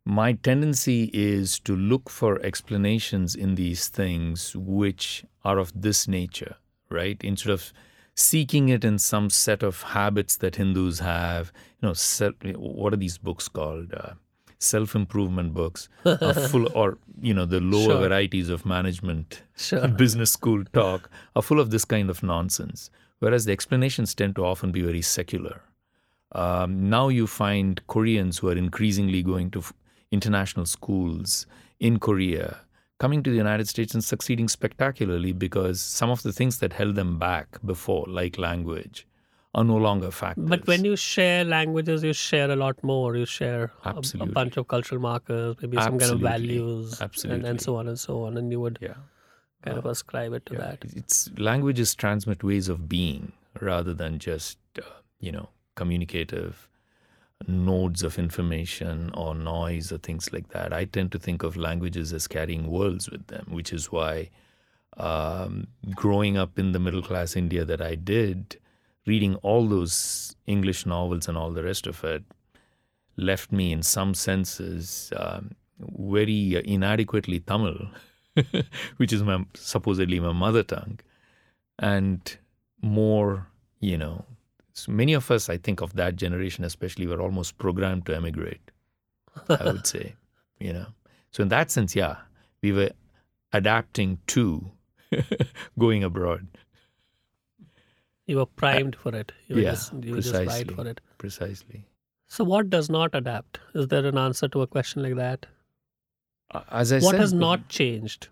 [0.04, 6.56] My tendency is to look for explanations in these things which are of this nature,
[7.00, 7.18] right?
[7.22, 7.72] Instead of
[8.16, 12.96] seeking it in some set of habits that Hindus have, you know, self, what are
[13.04, 13.94] these books called?
[13.94, 14.14] Uh,
[14.58, 18.08] Self improvement books, are full, or you know, the lower Sure.
[18.08, 19.88] varieties of management Sure.
[20.02, 22.88] business school talk are full of this kind of nonsense,
[23.22, 25.62] whereas the explanations tend to often be very secular.
[26.32, 29.72] Um, now you find Koreans who are increasingly going to f-
[30.10, 31.46] international schools
[31.78, 32.56] in Korea
[32.98, 36.96] coming to the United States and succeeding spectacularly because some of the things that held
[36.96, 39.06] them back before, like language,
[39.54, 40.48] are no longer factors.
[40.48, 43.16] But when you share languages, you share a lot more.
[43.16, 46.28] You share a, a bunch of cultural markers, maybe some kind of Absolutely.
[46.28, 48.94] values, and, and so on and so on, and you would yeah,
[49.62, 50.60] kind of ascribe it to yeah.
[50.60, 50.78] that.
[50.96, 54.82] it's languages transmit ways of being rather than just uh,
[55.22, 56.68] you know, communicative
[57.48, 60.72] nodes of information or noise or things like that.
[60.72, 64.30] I tend to think of languages as carrying worlds with them, which is why
[64.96, 68.58] um, growing up in the middle class India that I did,
[69.06, 72.24] reading all those English novels and all the rest of it
[73.16, 77.88] left me, in some senses, um, very inadequately Tamil,
[78.96, 81.00] which is my supposedly my mother tongue,
[81.78, 82.38] and
[82.80, 83.46] more,
[83.80, 84.24] you know,
[84.72, 88.70] so many of us, I think of that generation especially, were almost programmed to emigrate.
[89.48, 90.14] I would say,
[90.60, 90.86] you know.
[91.30, 92.16] So in that sense, yeah,
[92.62, 92.90] we were
[93.52, 94.70] adapting to
[95.78, 96.46] going abroad.
[98.26, 99.32] You were primed for it.
[99.48, 100.74] You were yeah, just, you were precisely.
[100.74, 101.00] for it.
[101.18, 101.84] Precisely.
[102.28, 103.58] So, what does not adapt?
[103.74, 105.44] Is there an answer to a question like that?
[106.52, 108.28] Uh, As I what said, has not changed?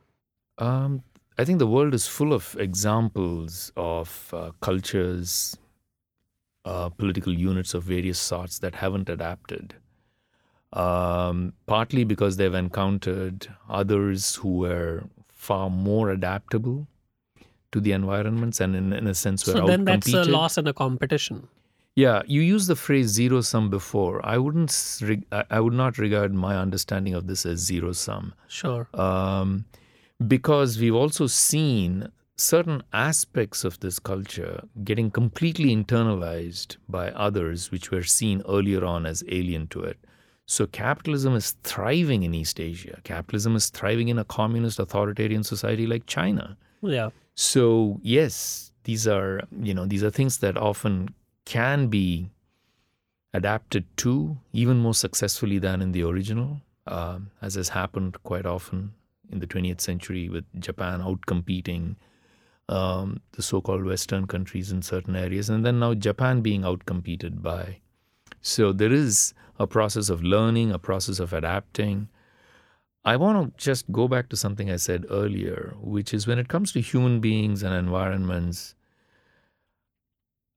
[0.58, 1.02] Um,
[1.38, 5.56] I think the world is full of examples of uh, cultures,
[6.64, 9.74] uh, political units of various sorts that haven't adapted.
[10.72, 16.86] Um, partly because they've encountered others who were far more adaptable
[17.72, 20.66] to the environments and, in, in a sense, were So, then that's a loss in
[20.66, 21.48] a competition.
[21.96, 24.24] Yeah, you used the phrase zero sum before.
[24.24, 24.72] I wouldn't.
[25.32, 28.88] I I would not regard my understanding of this as zero sum Sure.
[28.94, 29.64] um,
[30.26, 37.90] because we've also seen certain aspects of this culture getting completely internalized by others, which
[37.90, 39.98] were seen earlier on as alien to it.
[40.46, 42.98] So capitalism is thriving in East Asia.
[43.04, 46.56] Capitalism is thriving in a communist authoritarian society like China.
[46.82, 47.10] Yeah.
[47.34, 51.14] So yes, these are you know these are things that often
[51.50, 52.30] can be
[53.34, 58.92] adapted to even more successfully than in the original, um, as has happened quite often
[59.32, 61.96] in the 20th century with Japan outcompeting
[62.68, 67.78] um, the so-called Western countries in certain areas, and then now Japan being outcompeted by.
[68.40, 72.08] So there is a process of learning, a process of adapting.
[73.04, 76.46] I want to just go back to something I said earlier, which is when it
[76.46, 78.76] comes to human beings and environments,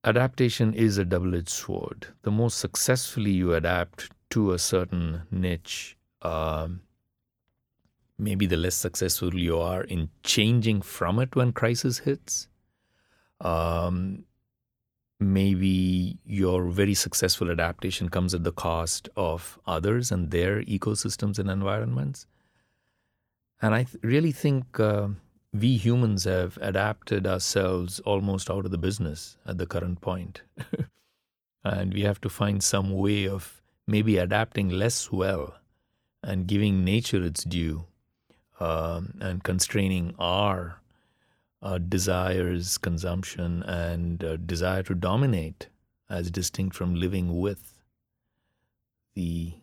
[0.03, 2.07] adaptation is a double edged sword.
[2.23, 6.81] The more successfully you adapt to a certain niche, um,
[8.17, 12.47] maybe the less successful you are in changing from it when crisis hits.
[13.41, 14.25] Um,
[15.19, 21.49] maybe your very successful adaptation comes at the cost of others and their ecosystems and
[21.49, 22.27] environments.
[23.61, 25.09] And I th- really think uh,
[25.53, 30.41] we humans have adapted ourselves almost out of the business at the current point.
[31.63, 35.55] and we have to find some way of maybe adapting less well
[36.23, 37.85] and giving nature its due
[38.59, 40.81] um, and constraining our
[41.61, 45.67] uh, desires, consumption, and uh, desire to dominate
[46.09, 47.73] as distinct from living with
[49.13, 49.53] the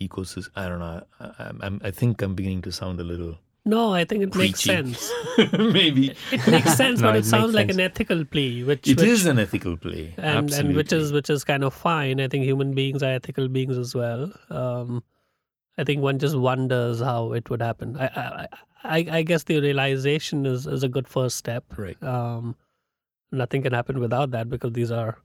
[0.00, 0.50] ecosystem.
[0.56, 1.02] I don't know.
[1.20, 3.38] I, I, I think I'm beginning to sound a little
[3.68, 5.12] No, I think it makes sense.
[5.58, 7.78] Maybe It makes sense, No, but it it, sounds like sense.
[7.78, 10.68] an ethical plea, which It which, is an ethical play, and absolutely.
[10.68, 12.20] and which is which is kind of fine.
[12.20, 14.32] I think human beings are ethical beings as well.
[14.50, 15.02] Um,
[15.76, 17.96] I think one just wonders how it would happen.
[17.98, 18.46] I I,
[18.84, 21.64] I, I guess the realization is, is a good first step.
[21.76, 22.00] right.
[22.04, 22.54] Um,
[23.32, 25.18] nothing can happen without that because these are,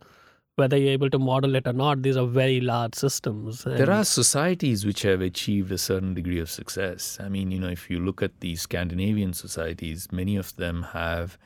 [0.62, 3.64] whether you're able to model it or not, these are very large systems.
[3.64, 7.18] There are societies which have achieved a certain degree of success.
[7.20, 11.38] I mean, you know, if you look at the Scandinavian societies, many of them have,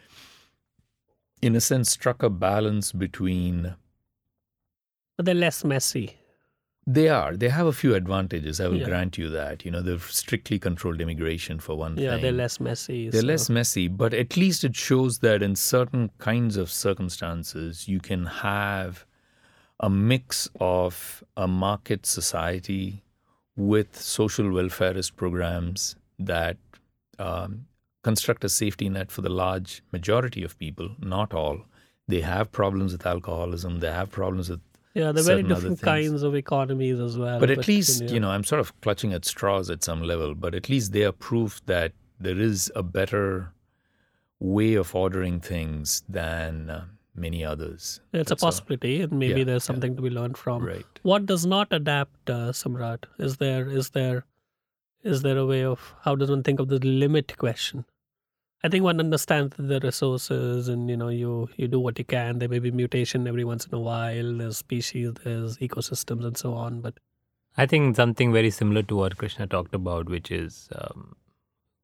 [1.41, 3.75] in a sense, struck a balance between
[5.15, 6.17] but they're less messy.
[6.87, 7.35] They are.
[7.35, 8.61] They have a few advantages.
[8.61, 8.85] I will Yeah.
[8.85, 9.65] grant you that.
[9.65, 12.21] You know, they've strictly controlled immigration for one Yeah, thing.
[12.21, 13.09] they're less messy.
[13.09, 17.87] They're so- less messy, but at least it shows that in certain kinds of circumstances,
[17.87, 19.05] you can have
[19.79, 23.03] a mix of a market society
[23.55, 26.57] with social welfarist programs that
[27.17, 27.65] um,
[28.03, 31.61] construct a safety net for the large majority of people, not all.
[32.07, 34.59] They have problems with alcoholism, they have problems with
[34.99, 37.39] Yeah, they're very different kinds of economies as well.
[37.39, 38.11] but at least yeah.
[38.15, 41.03] you know i'm sort of clutching at straws at some level but at least they
[41.03, 41.91] are proof that
[42.27, 43.51] there is a better
[44.39, 46.85] way of ordering things than uh,
[47.25, 48.47] many others it's a That's all.
[48.47, 49.71] possibility, and maybe Yeah, there's yeah.
[49.73, 50.63] something to be learned from.
[50.65, 53.03] right What does not adapt, uh, Samrat?
[53.19, 54.25] Is there is there
[55.03, 57.85] is there a way of how does one think of the limit question?
[58.65, 62.39] I think one understands the resources, and you know, you you do what you can.
[62.39, 64.37] There may be mutation every once in a while.
[64.37, 66.81] There's species, there's ecosystems, and so on.
[66.81, 66.95] But
[67.57, 71.15] I think something very similar to what Krishna talked about, which is um,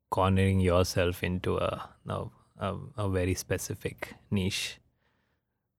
[0.09, 4.79] cornering yourself into a, a, a, very specific niche.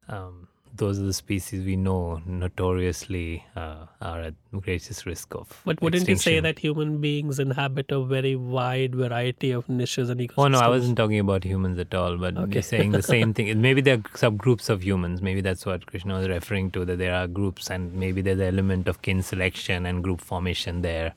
[0.09, 5.61] Um, those are the species we know notoriously uh, are at greatest risk of.
[5.65, 10.21] But wouldn't you say that human beings inhabit a very wide variety of niches and
[10.21, 10.35] ecosystems?
[10.39, 12.55] Oh no, I wasn't talking about humans at all, but Okay.
[12.55, 13.61] you're saying the same thing.
[13.61, 15.21] Maybe there are subgroups of humans.
[15.21, 16.85] Maybe that's what Krishna was referring to.
[16.85, 20.83] That there are groups, and maybe there's an element of kin selection and group formation
[20.83, 21.15] there.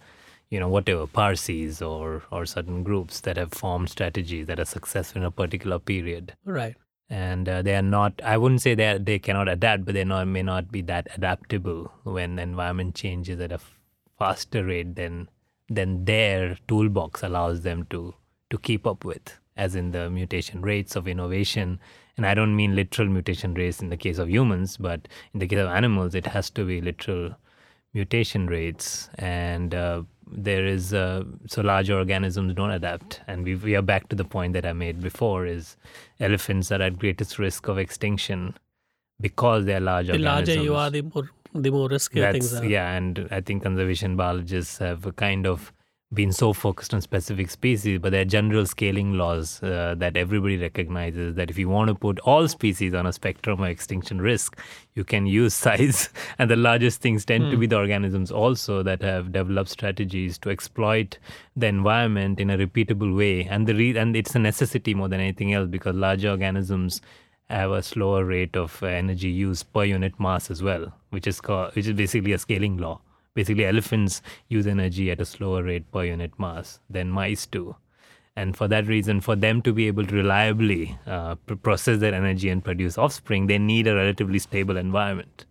[0.52, 5.22] You know, whatever Parsis or or certain groups that have formed strategies that are successful
[5.22, 6.76] in a particular period, Right.
[7.10, 8.20] And uh, they are not.
[8.24, 11.92] I wouldn't say they they cannot adapt, but they not may not be that adaptable
[12.04, 13.80] when the environment changes at a f-
[14.18, 15.30] faster rate than
[15.70, 18.14] than their toolbox allows them to
[18.50, 21.80] to keep up with, as in the mutation rates of innovation.
[22.18, 25.48] And I don't mean literal mutation rates in the case of humans, but in the
[25.48, 27.36] case of animals, it has to be literal
[27.96, 29.10] mutation rates.
[29.18, 30.04] And uh,
[30.48, 33.22] there is uh, so large organisms don't adapt.
[33.28, 35.76] And we we are back to the point that I made before: is
[36.20, 38.46] elephants are at greatest risk of extinction
[39.30, 40.48] because they are large The organisms.
[40.48, 41.30] larger you are, the more
[41.66, 42.66] the more riskier things are.
[42.66, 45.72] yeah, and I think conservation biologists have a kind of
[46.14, 50.58] been so focused on specific species, but there are general scaling laws uh, that everybody
[50.58, 54.58] recognizes that if you want to put all species on a spectrum of extinction risk,
[54.94, 59.02] you can use size, and the largest things tend to be the organisms also that
[59.02, 61.18] have developed strategies to exploit
[61.56, 65.20] the environment in a repeatable way, and the re- and it's a necessity more than
[65.20, 67.02] anything else because larger organisms
[67.50, 71.42] have a slower rate of uh, energy use per unit mass as well, which is
[71.42, 73.00] called, which is basically a scaling law.
[73.36, 77.76] Basically, elephants use energy at a slower rate per unit mass than mice do,
[78.36, 82.14] and for that reason, for them to be able to reliably uh, pr- process their
[82.16, 85.46] energy and produce offspring, they need a relatively stable environment.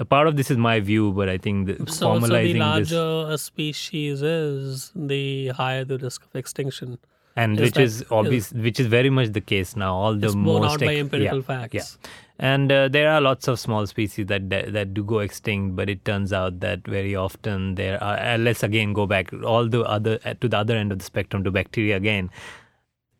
[0.00, 2.52] A part of this is my view, but I think the, So, so the formalizing
[2.52, 6.98] this larger a species is, the higher the risk of extinction.
[7.36, 9.94] and Is which that- is obvious, which is very much the case now.
[9.94, 11.74] All the borne most out by empirical yeah, facts.
[11.74, 15.76] Yeah, and uh, there are lots of small species that, that that do go extinct,
[15.76, 18.18] but it turns out that very often there are.
[18.18, 21.04] Uh, let's again go back all the other uh, to the other end of the
[21.04, 22.30] spectrum to bacteria again.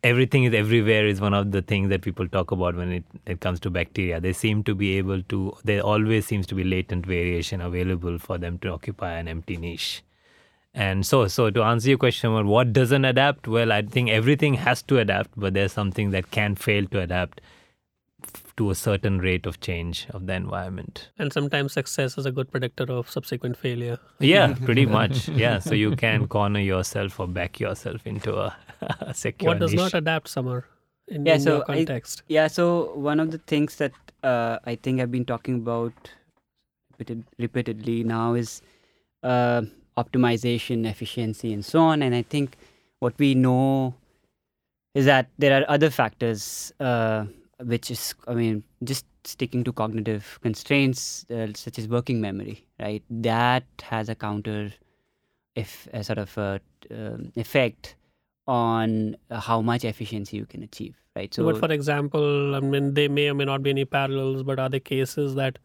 [0.02, 3.40] Everything is everywhere is one of the things that people talk about when it, it
[3.40, 4.20] comes to bacteria.
[4.20, 5.56] They seem to be able to.
[5.62, 10.02] There always seems to be latent variation available for them to occupy an empty niche.
[10.74, 14.54] And so, so to answer your question about what doesn't adapt, well, I think everything
[14.54, 17.40] has to adapt, but there's something that can fail to adapt
[18.56, 21.10] to a certain rate of change of the environment.
[21.18, 23.98] And sometimes success is a good predictor of subsequent failure.
[24.20, 25.28] Yeah, pretty much.
[25.28, 28.56] Yeah, so you can corner yourself or back yourself into a,
[29.00, 29.80] a secure what does niche.
[29.80, 30.64] not adapt, Samar,
[31.08, 32.22] in, Yeah, in so your I- context?
[32.28, 33.92] Yeah, so one of the things that
[34.22, 35.92] uh, I think I've been talking about
[36.92, 38.62] repeated, repeatedly now is
[39.24, 39.62] uh,
[39.98, 42.02] optimization, efficiency, and so on.
[42.02, 42.56] And I think
[43.00, 43.94] what we know
[44.94, 47.24] is that there are other factors, uh,
[47.60, 53.02] which is, I mean, just sticking to cognitive constraints uh, such as working memory, right?
[53.10, 54.72] That has a counter,
[55.54, 57.96] if a sort of a, um effect
[58.46, 61.32] on uh, how much efficiency you can achieve, right?
[61.32, 64.58] So, but for example, I mean, there may or may not be any parallels, but
[64.58, 65.58] are there cases that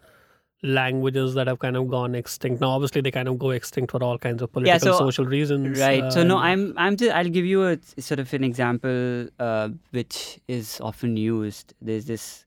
[0.61, 2.61] languages that have kind of gone extinct?
[2.61, 5.79] Now, obviously, they kind of go extinct for all kinds of political, so- social reasons.
[5.79, 6.11] right.
[6.11, 9.69] So no uh, i'm i'm just i'll give you a sort of an example uh,
[9.91, 11.73] which is often used.
[11.81, 12.45] There's this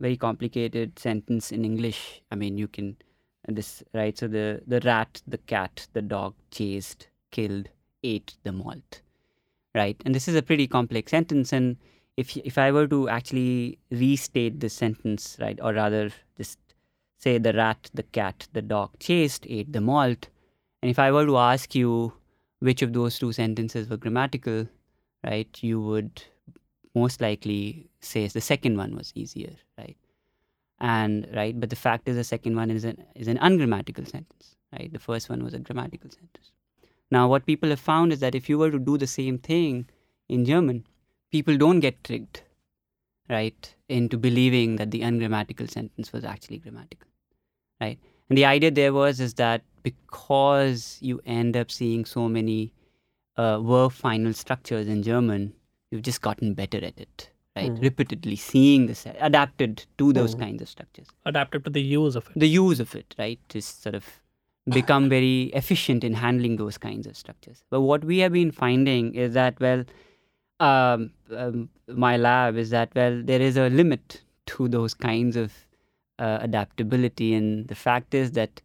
[0.00, 2.22] very complicated sentence in english.
[2.30, 2.96] I mean you can
[3.48, 4.16] this right?
[4.16, 7.68] So the the rat the cat the dog chased killed
[8.02, 9.00] ate the malt
[9.74, 10.00] right?
[10.04, 11.52] And this is a pretty complex sentence.
[11.52, 11.76] And
[12.16, 16.58] if if i were to actually restate this sentence right or rather just
[17.24, 20.28] say the rat the cat the dog chased ate the malt
[20.82, 22.12] and if I were to ask you
[22.58, 24.66] which of those two sentences were grammatical,
[25.24, 26.22] right, you would
[26.94, 29.96] most likely say the second one was easier, right?
[30.80, 34.56] And right, but the fact is the second one is an is an ungrammatical sentence,
[34.74, 34.92] right?
[34.92, 36.52] The first one was a grammatical sentence.
[37.10, 39.88] Now, what people have found is that if you were to do the same thing
[40.28, 40.86] in German,
[41.30, 42.42] people don't get tricked,
[43.30, 47.08] right, into believing that the ungrammatical sentence was actually grammatical,
[47.80, 47.98] right?
[48.28, 52.72] And the idea there was is that because you end up seeing so many
[53.36, 55.52] uh, verb final structures in German,
[55.90, 57.72] you've just gotten better at it, right?
[57.72, 57.82] Mhm.
[57.82, 60.40] Repeatedly seeing this, adapted to those Mhm.
[60.40, 61.08] kinds of structures.
[61.26, 62.38] adapted to the use of it.
[62.38, 64.20] The use of it, right, is sort of
[64.70, 67.64] become very efficient in handling those kinds of structures.
[67.70, 69.84] But what we have been finding is that, well,
[70.60, 75.63] um, um, my lab is that, well, there is a limit to those kinds of
[76.18, 77.34] uh, adaptability.
[77.34, 78.60] And the fact is that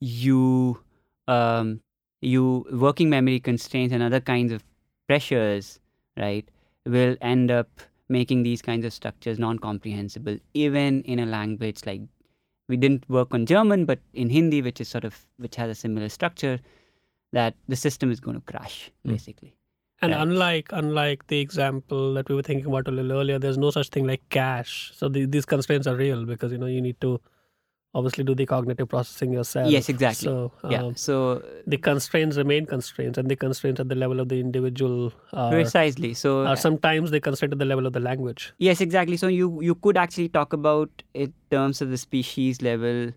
[0.00, 0.80] you,
[1.26, 1.80] um,
[2.20, 4.64] you working memory constraints and other kinds of
[5.06, 5.80] pressures,
[6.16, 6.48] right,
[6.86, 7.68] will end up
[8.08, 12.00] making these kinds of structures non-comprehensible even in a language like
[12.68, 15.74] we didn't work on german but in hindi which is sort of which has a
[15.74, 16.58] similar structure
[17.32, 19.10] that the system is going to crash Mm.
[19.10, 19.54] basically
[20.00, 20.22] And Right.
[20.22, 23.88] unlike unlike the example that we were thinking about a little earlier, there's no such
[23.88, 24.92] thing like cash.
[24.94, 27.20] So the, these constraints are real because you know you need to
[27.94, 29.70] obviously do the cognitive processing yourself.
[29.72, 30.26] Yes, exactly.
[30.26, 34.28] So yeah um, so the constraints remain constraints, and the constraints at the level of
[34.28, 38.52] the individual are, precisely so are sometimes they constraint at the level of the language.
[38.58, 39.16] Yes, exactly.
[39.16, 43.12] So you you could actually talk about it in terms of the species level,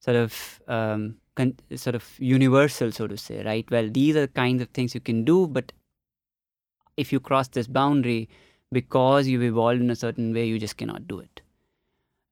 [0.00, 3.70] sort of um, con- sort of universal, so to say, right?
[3.70, 5.72] Well, these are the kinds of things you can do, but
[6.96, 8.28] if you cross this boundary
[8.72, 11.40] because you've evolved in a certain way, you just cannot do it,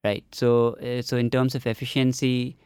[0.04, 0.24] right?
[0.32, 2.56] So uh, so in terms of efficiency,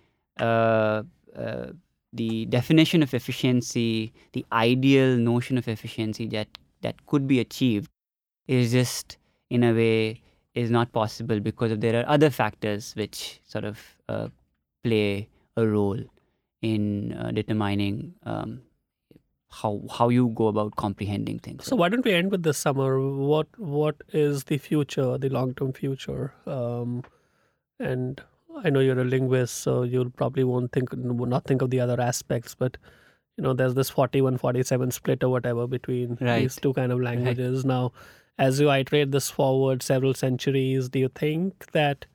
[0.41, 1.03] uh,
[1.37, 1.67] uh,
[2.13, 6.49] the definition of efficiency, the ideal notion of efficiency that
[6.83, 7.91] that could be achieved
[8.47, 9.19] is just
[9.51, 10.23] in a way
[10.55, 13.79] is not possible because of there are other factors which sort of
[14.09, 14.29] uh,
[14.83, 15.99] play a role
[16.63, 18.61] in uh, determining um,
[19.51, 21.65] how how you go about comprehending things.
[21.67, 23.01] So why don't we end with this Samar?
[23.01, 26.35] What what is the future, the long term future?
[26.47, 27.05] Um,
[27.79, 28.21] and
[28.65, 31.81] I know you're a linguist, so you'll probably won't think will not think of the
[31.81, 32.77] other aspects, but
[33.37, 36.41] you know there's this 41 47 split or whatever between Right.
[36.41, 37.93] these two kind of languages now
[38.39, 42.07] as you iterate this forward several centuries do you think that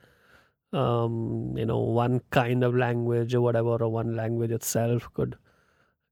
[0.73, 5.37] um, you know one kind of language or whatever or one language itself could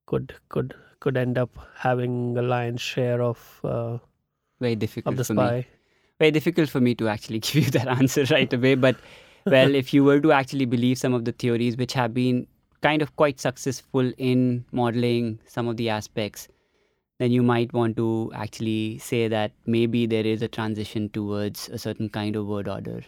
[0.06, 3.98] could could could end up having a lion's share of uh,
[4.60, 5.44] very difficult of the for me.
[5.44, 5.68] spy
[6.20, 8.76] Very difficult for me to actually give you that answer right away.
[8.76, 8.98] But
[9.46, 12.48] well, if you were to actually believe some of the theories which have been
[12.82, 16.48] kind of quite successful in modeling some of the aspects,
[17.20, 21.78] then you might want to actually say that maybe there is a transition towards a
[21.78, 23.02] certain kind of word order,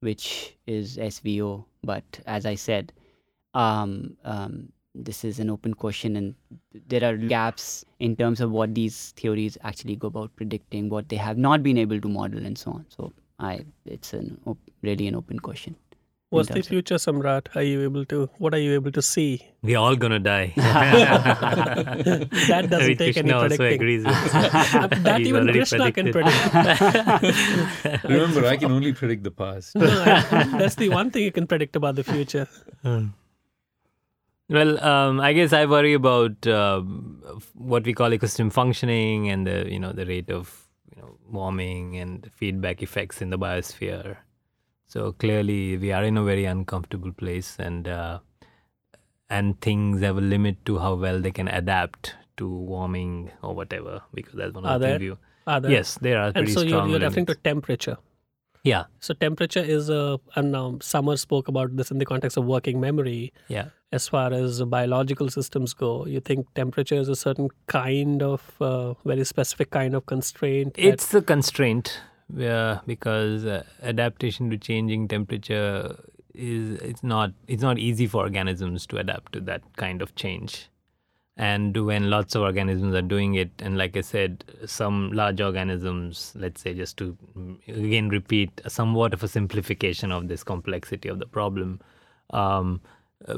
[0.00, 1.64] which is SVO.
[1.82, 2.92] But as I said,
[3.54, 6.34] um, um, this is an open question, and
[6.88, 11.16] there are gaps in terms of what these theories actually go about predicting, what they
[11.16, 12.86] have not been able to model, and so on.
[12.88, 15.74] So, I it's an op- really an open question.
[16.36, 19.02] what's the terms of- future samrat are you able to what are you able to
[19.08, 19.26] see
[19.68, 20.46] We're all gonna die.
[20.56, 23.80] That doesn't Ravi take any Krishna also predicting.
[23.80, 24.32] agrees with this.
[25.08, 26.42] that He's even already krishna can predict
[28.14, 29.68] Remember, I can only predict the past.
[29.76, 32.48] No, I- that's the one thing you can predict about the future
[32.82, 33.06] hmm.
[34.48, 37.22] Well, um, I guess I worry about um,
[37.54, 41.96] what we call ecosystem functioning and the you know the rate of you know warming
[41.96, 44.16] and the feedback effects in the biosphere.
[44.86, 48.18] So clearly, we are in a very uncomfortable place, and uh,
[49.30, 54.02] and things have a limit to how well they can adapt to warming or whatever.
[54.12, 54.98] Because that's one Are of the there?
[54.98, 55.16] things.
[55.46, 55.70] Are there?
[55.70, 57.96] Yes, there are and so you're, you're referring to temperature
[58.64, 62.46] yeah, so temperature is a and um, Samar spoke about this in the context of
[62.46, 63.66] working memory yeah.
[63.98, 68.94] As far as biological systems go you think temperature is a certain kind of uh,
[69.04, 72.00] very specific kind of constraint It's a constraint
[72.40, 75.96] uh, because uh, adaptation to changing temperature
[76.34, 80.68] is it's not it's not easy for organisms to adapt to that kind of change.
[81.36, 86.32] And when lots of organisms are doing it, and like I said, some large organisms,
[86.36, 87.16] let's say, just to
[87.66, 91.80] again repeat somewhat of a simplification of this complexity of the problem,
[92.30, 92.80] um,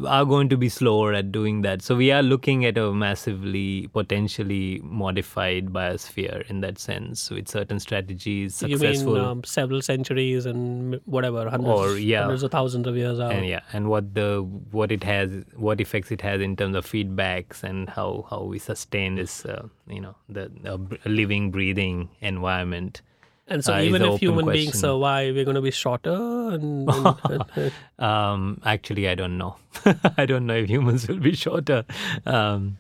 [0.07, 1.81] are going to be slower at doing that.
[1.81, 7.79] So we are looking at a massively potentially modified biosphere in that sense with certain
[7.79, 9.15] strategies you successful.
[9.15, 12.23] mean um, several centuries and whatever hundreds, Or, yeah.
[12.23, 14.43] hundreds of thousands of years out and yeah, and what the
[14.73, 18.59] what it has, what effects it has in terms of feedbacks and how how we
[18.59, 20.49] sustain this, uh, you know, the,
[20.79, 23.03] b- living, breathing environment.
[23.49, 26.13] And so uh, even if open human beings survive we're going to be shorter
[26.55, 26.89] and,
[27.31, 29.57] and- and- Um, actually, I don't know.
[30.19, 31.85] I don't know if humans will be shorter.
[32.27, 32.79] Um,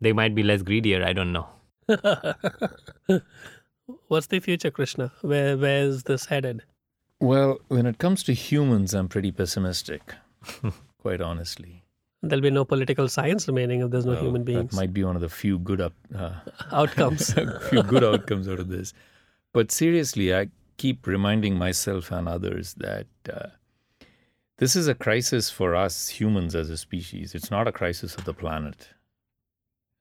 [0.00, 1.02] they might be less greedier.
[1.04, 1.46] I don't know.
[4.08, 6.62] what's the future krishna where where's this headed
[7.20, 10.14] Well, when it comes to humans, I'm pretty pessimistic,
[10.98, 11.84] quite honestly.
[12.22, 15.04] there'll be no political science remaining if there's no Well, human beings That might be
[15.04, 16.32] one of the few good up, uh,
[16.70, 17.32] outcomes
[17.70, 18.92] few good outcomes out of this.
[19.52, 23.48] But seriously, I keep reminding myself and others that uh,
[24.58, 27.34] this is a crisis for us humans as a species.
[27.34, 28.88] It's not a crisis of the planet.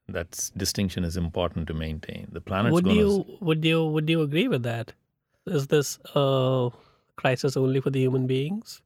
[0.08, 2.28] That distinction is important to maintain.
[2.32, 2.72] The planet.
[2.72, 4.94] would going you would you would you agree with that
[5.46, 6.70] is this a
[7.16, 8.82] crisis only for the human beings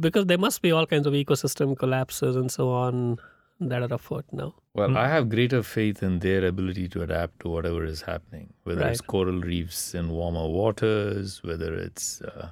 [0.00, 3.18] because there must be all kinds of ecosystem collapses and so on
[3.60, 4.54] that are afoot now?
[4.76, 4.96] Well, Hmm.
[4.98, 9.00] I have greater faith in their ability to adapt to whatever is happening, whether it's
[9.00, 12.50] coral reefs in warmer waters, whether it's, uh,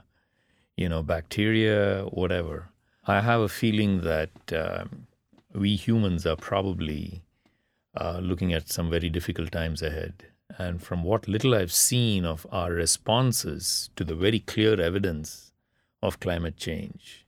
[0.76, 2.70] you know, bacteria, whatever.
[3.06, 5.06] I have a feeling that um,
[5.52, 7.22] we humans are probably
[7.94, 10.14] uh, looking at some very difficult times ahead.
[10.56, 15.52] And from what little I've seen of our responses to the very clear evidence
[16.02, 17.23] of climate change,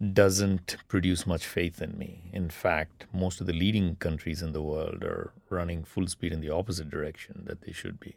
[0.00, 2.30] doesn't produce much faith in me.
[2.32, 6.40] In fact, most of the leading countries in the world are running full speed in
[6.40, 8.16] the opposite direction that they should be.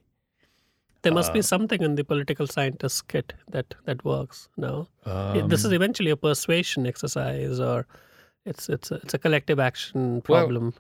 [1.02, 4.48] There must be Uh, something in the political scientist kit that that works.
[4.56, 4.88] No,
[5.36, 7.86] It- this is Um, eventually a persuasion exercise, or
[8.46, 10.74] it's it's a, it's a collective action Well, problem.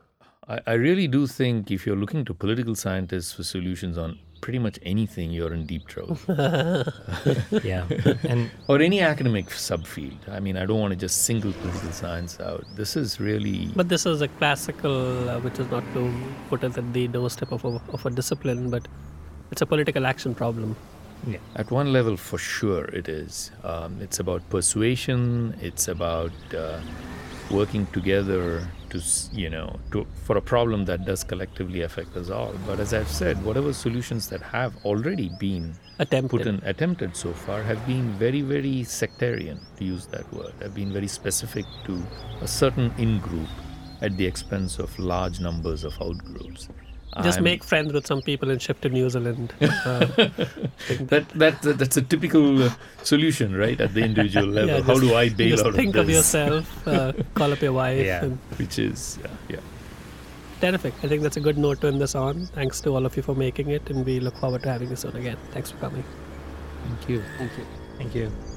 [0.47, 4.59] I, I really do think if you're looking to political scientists for solutions on pretty
[4.59, 6.17] much anything, you're in deep trouble.
[7.71, 7.85] Yeah.
[8.31, 10.27] And or any academic subfield.
[10.37, 12.65] I mean, I don't want to just single political science out.
[12.75, 13.59] This is really.
[13.81, 16.01] but this is a classical, uh, which is not to
[16.49, 18.87] put it at the doorstep of a, of a discipline, but
[19.51, 20.75] it's a political action problem.
[21.25, 21.37] yeah.
[21.55, 23.51] At one level, for sure, it is.
[23.63, 25.55] Um, it's about persuasion.
[25.61, 26.33] It's about
[26.63, 26.81] uh,
[27.59, 29.01] working together to,
[29.33, 32.53] you know, to, for a problem that does collectively affect us all.
[32.65, 36.29] But as I've said, whatever solutions that have already been Attempted.
[36.29, 40.53] put in, attempted so far have been very, very sectarian, to use that word.
[40.61, 42.01] Have been very specific to
[42.41, 43.49] a certain in-group
[44.01, 46.69] at the expense of large numbers of out-groups.
[47.21, 49.53] Just I'm- make friends with some people and ship to New Zealand.
[49.63, 50.05] Uh,
[51.11, 52.69] that, that that that's a typical uh,
[53.03, 53.79] solution, right?
[53.79, 56.09] At the individual level, yeah, how just- do I bail just out think of of
[56.09, 58.05] yourself, uh, call up your wife.
[58.05, 58.23] Yeah.
[58.25, 59.59] And Which is yeah, yeah.
[60.61, 60.93] terrific.
[61.03, 62.45] I think that's a good note to end this on.
[62.47, 64.95] Thanks to all of you for making it, and we look forward to having you
[64.95, 65.37] soon again.
[65.51, 66.03] Thanks for coming.
[66.87, 67.23] Thank you.
[67.37, 67.65] Thank you.
[67.97, 68.52] Thank you.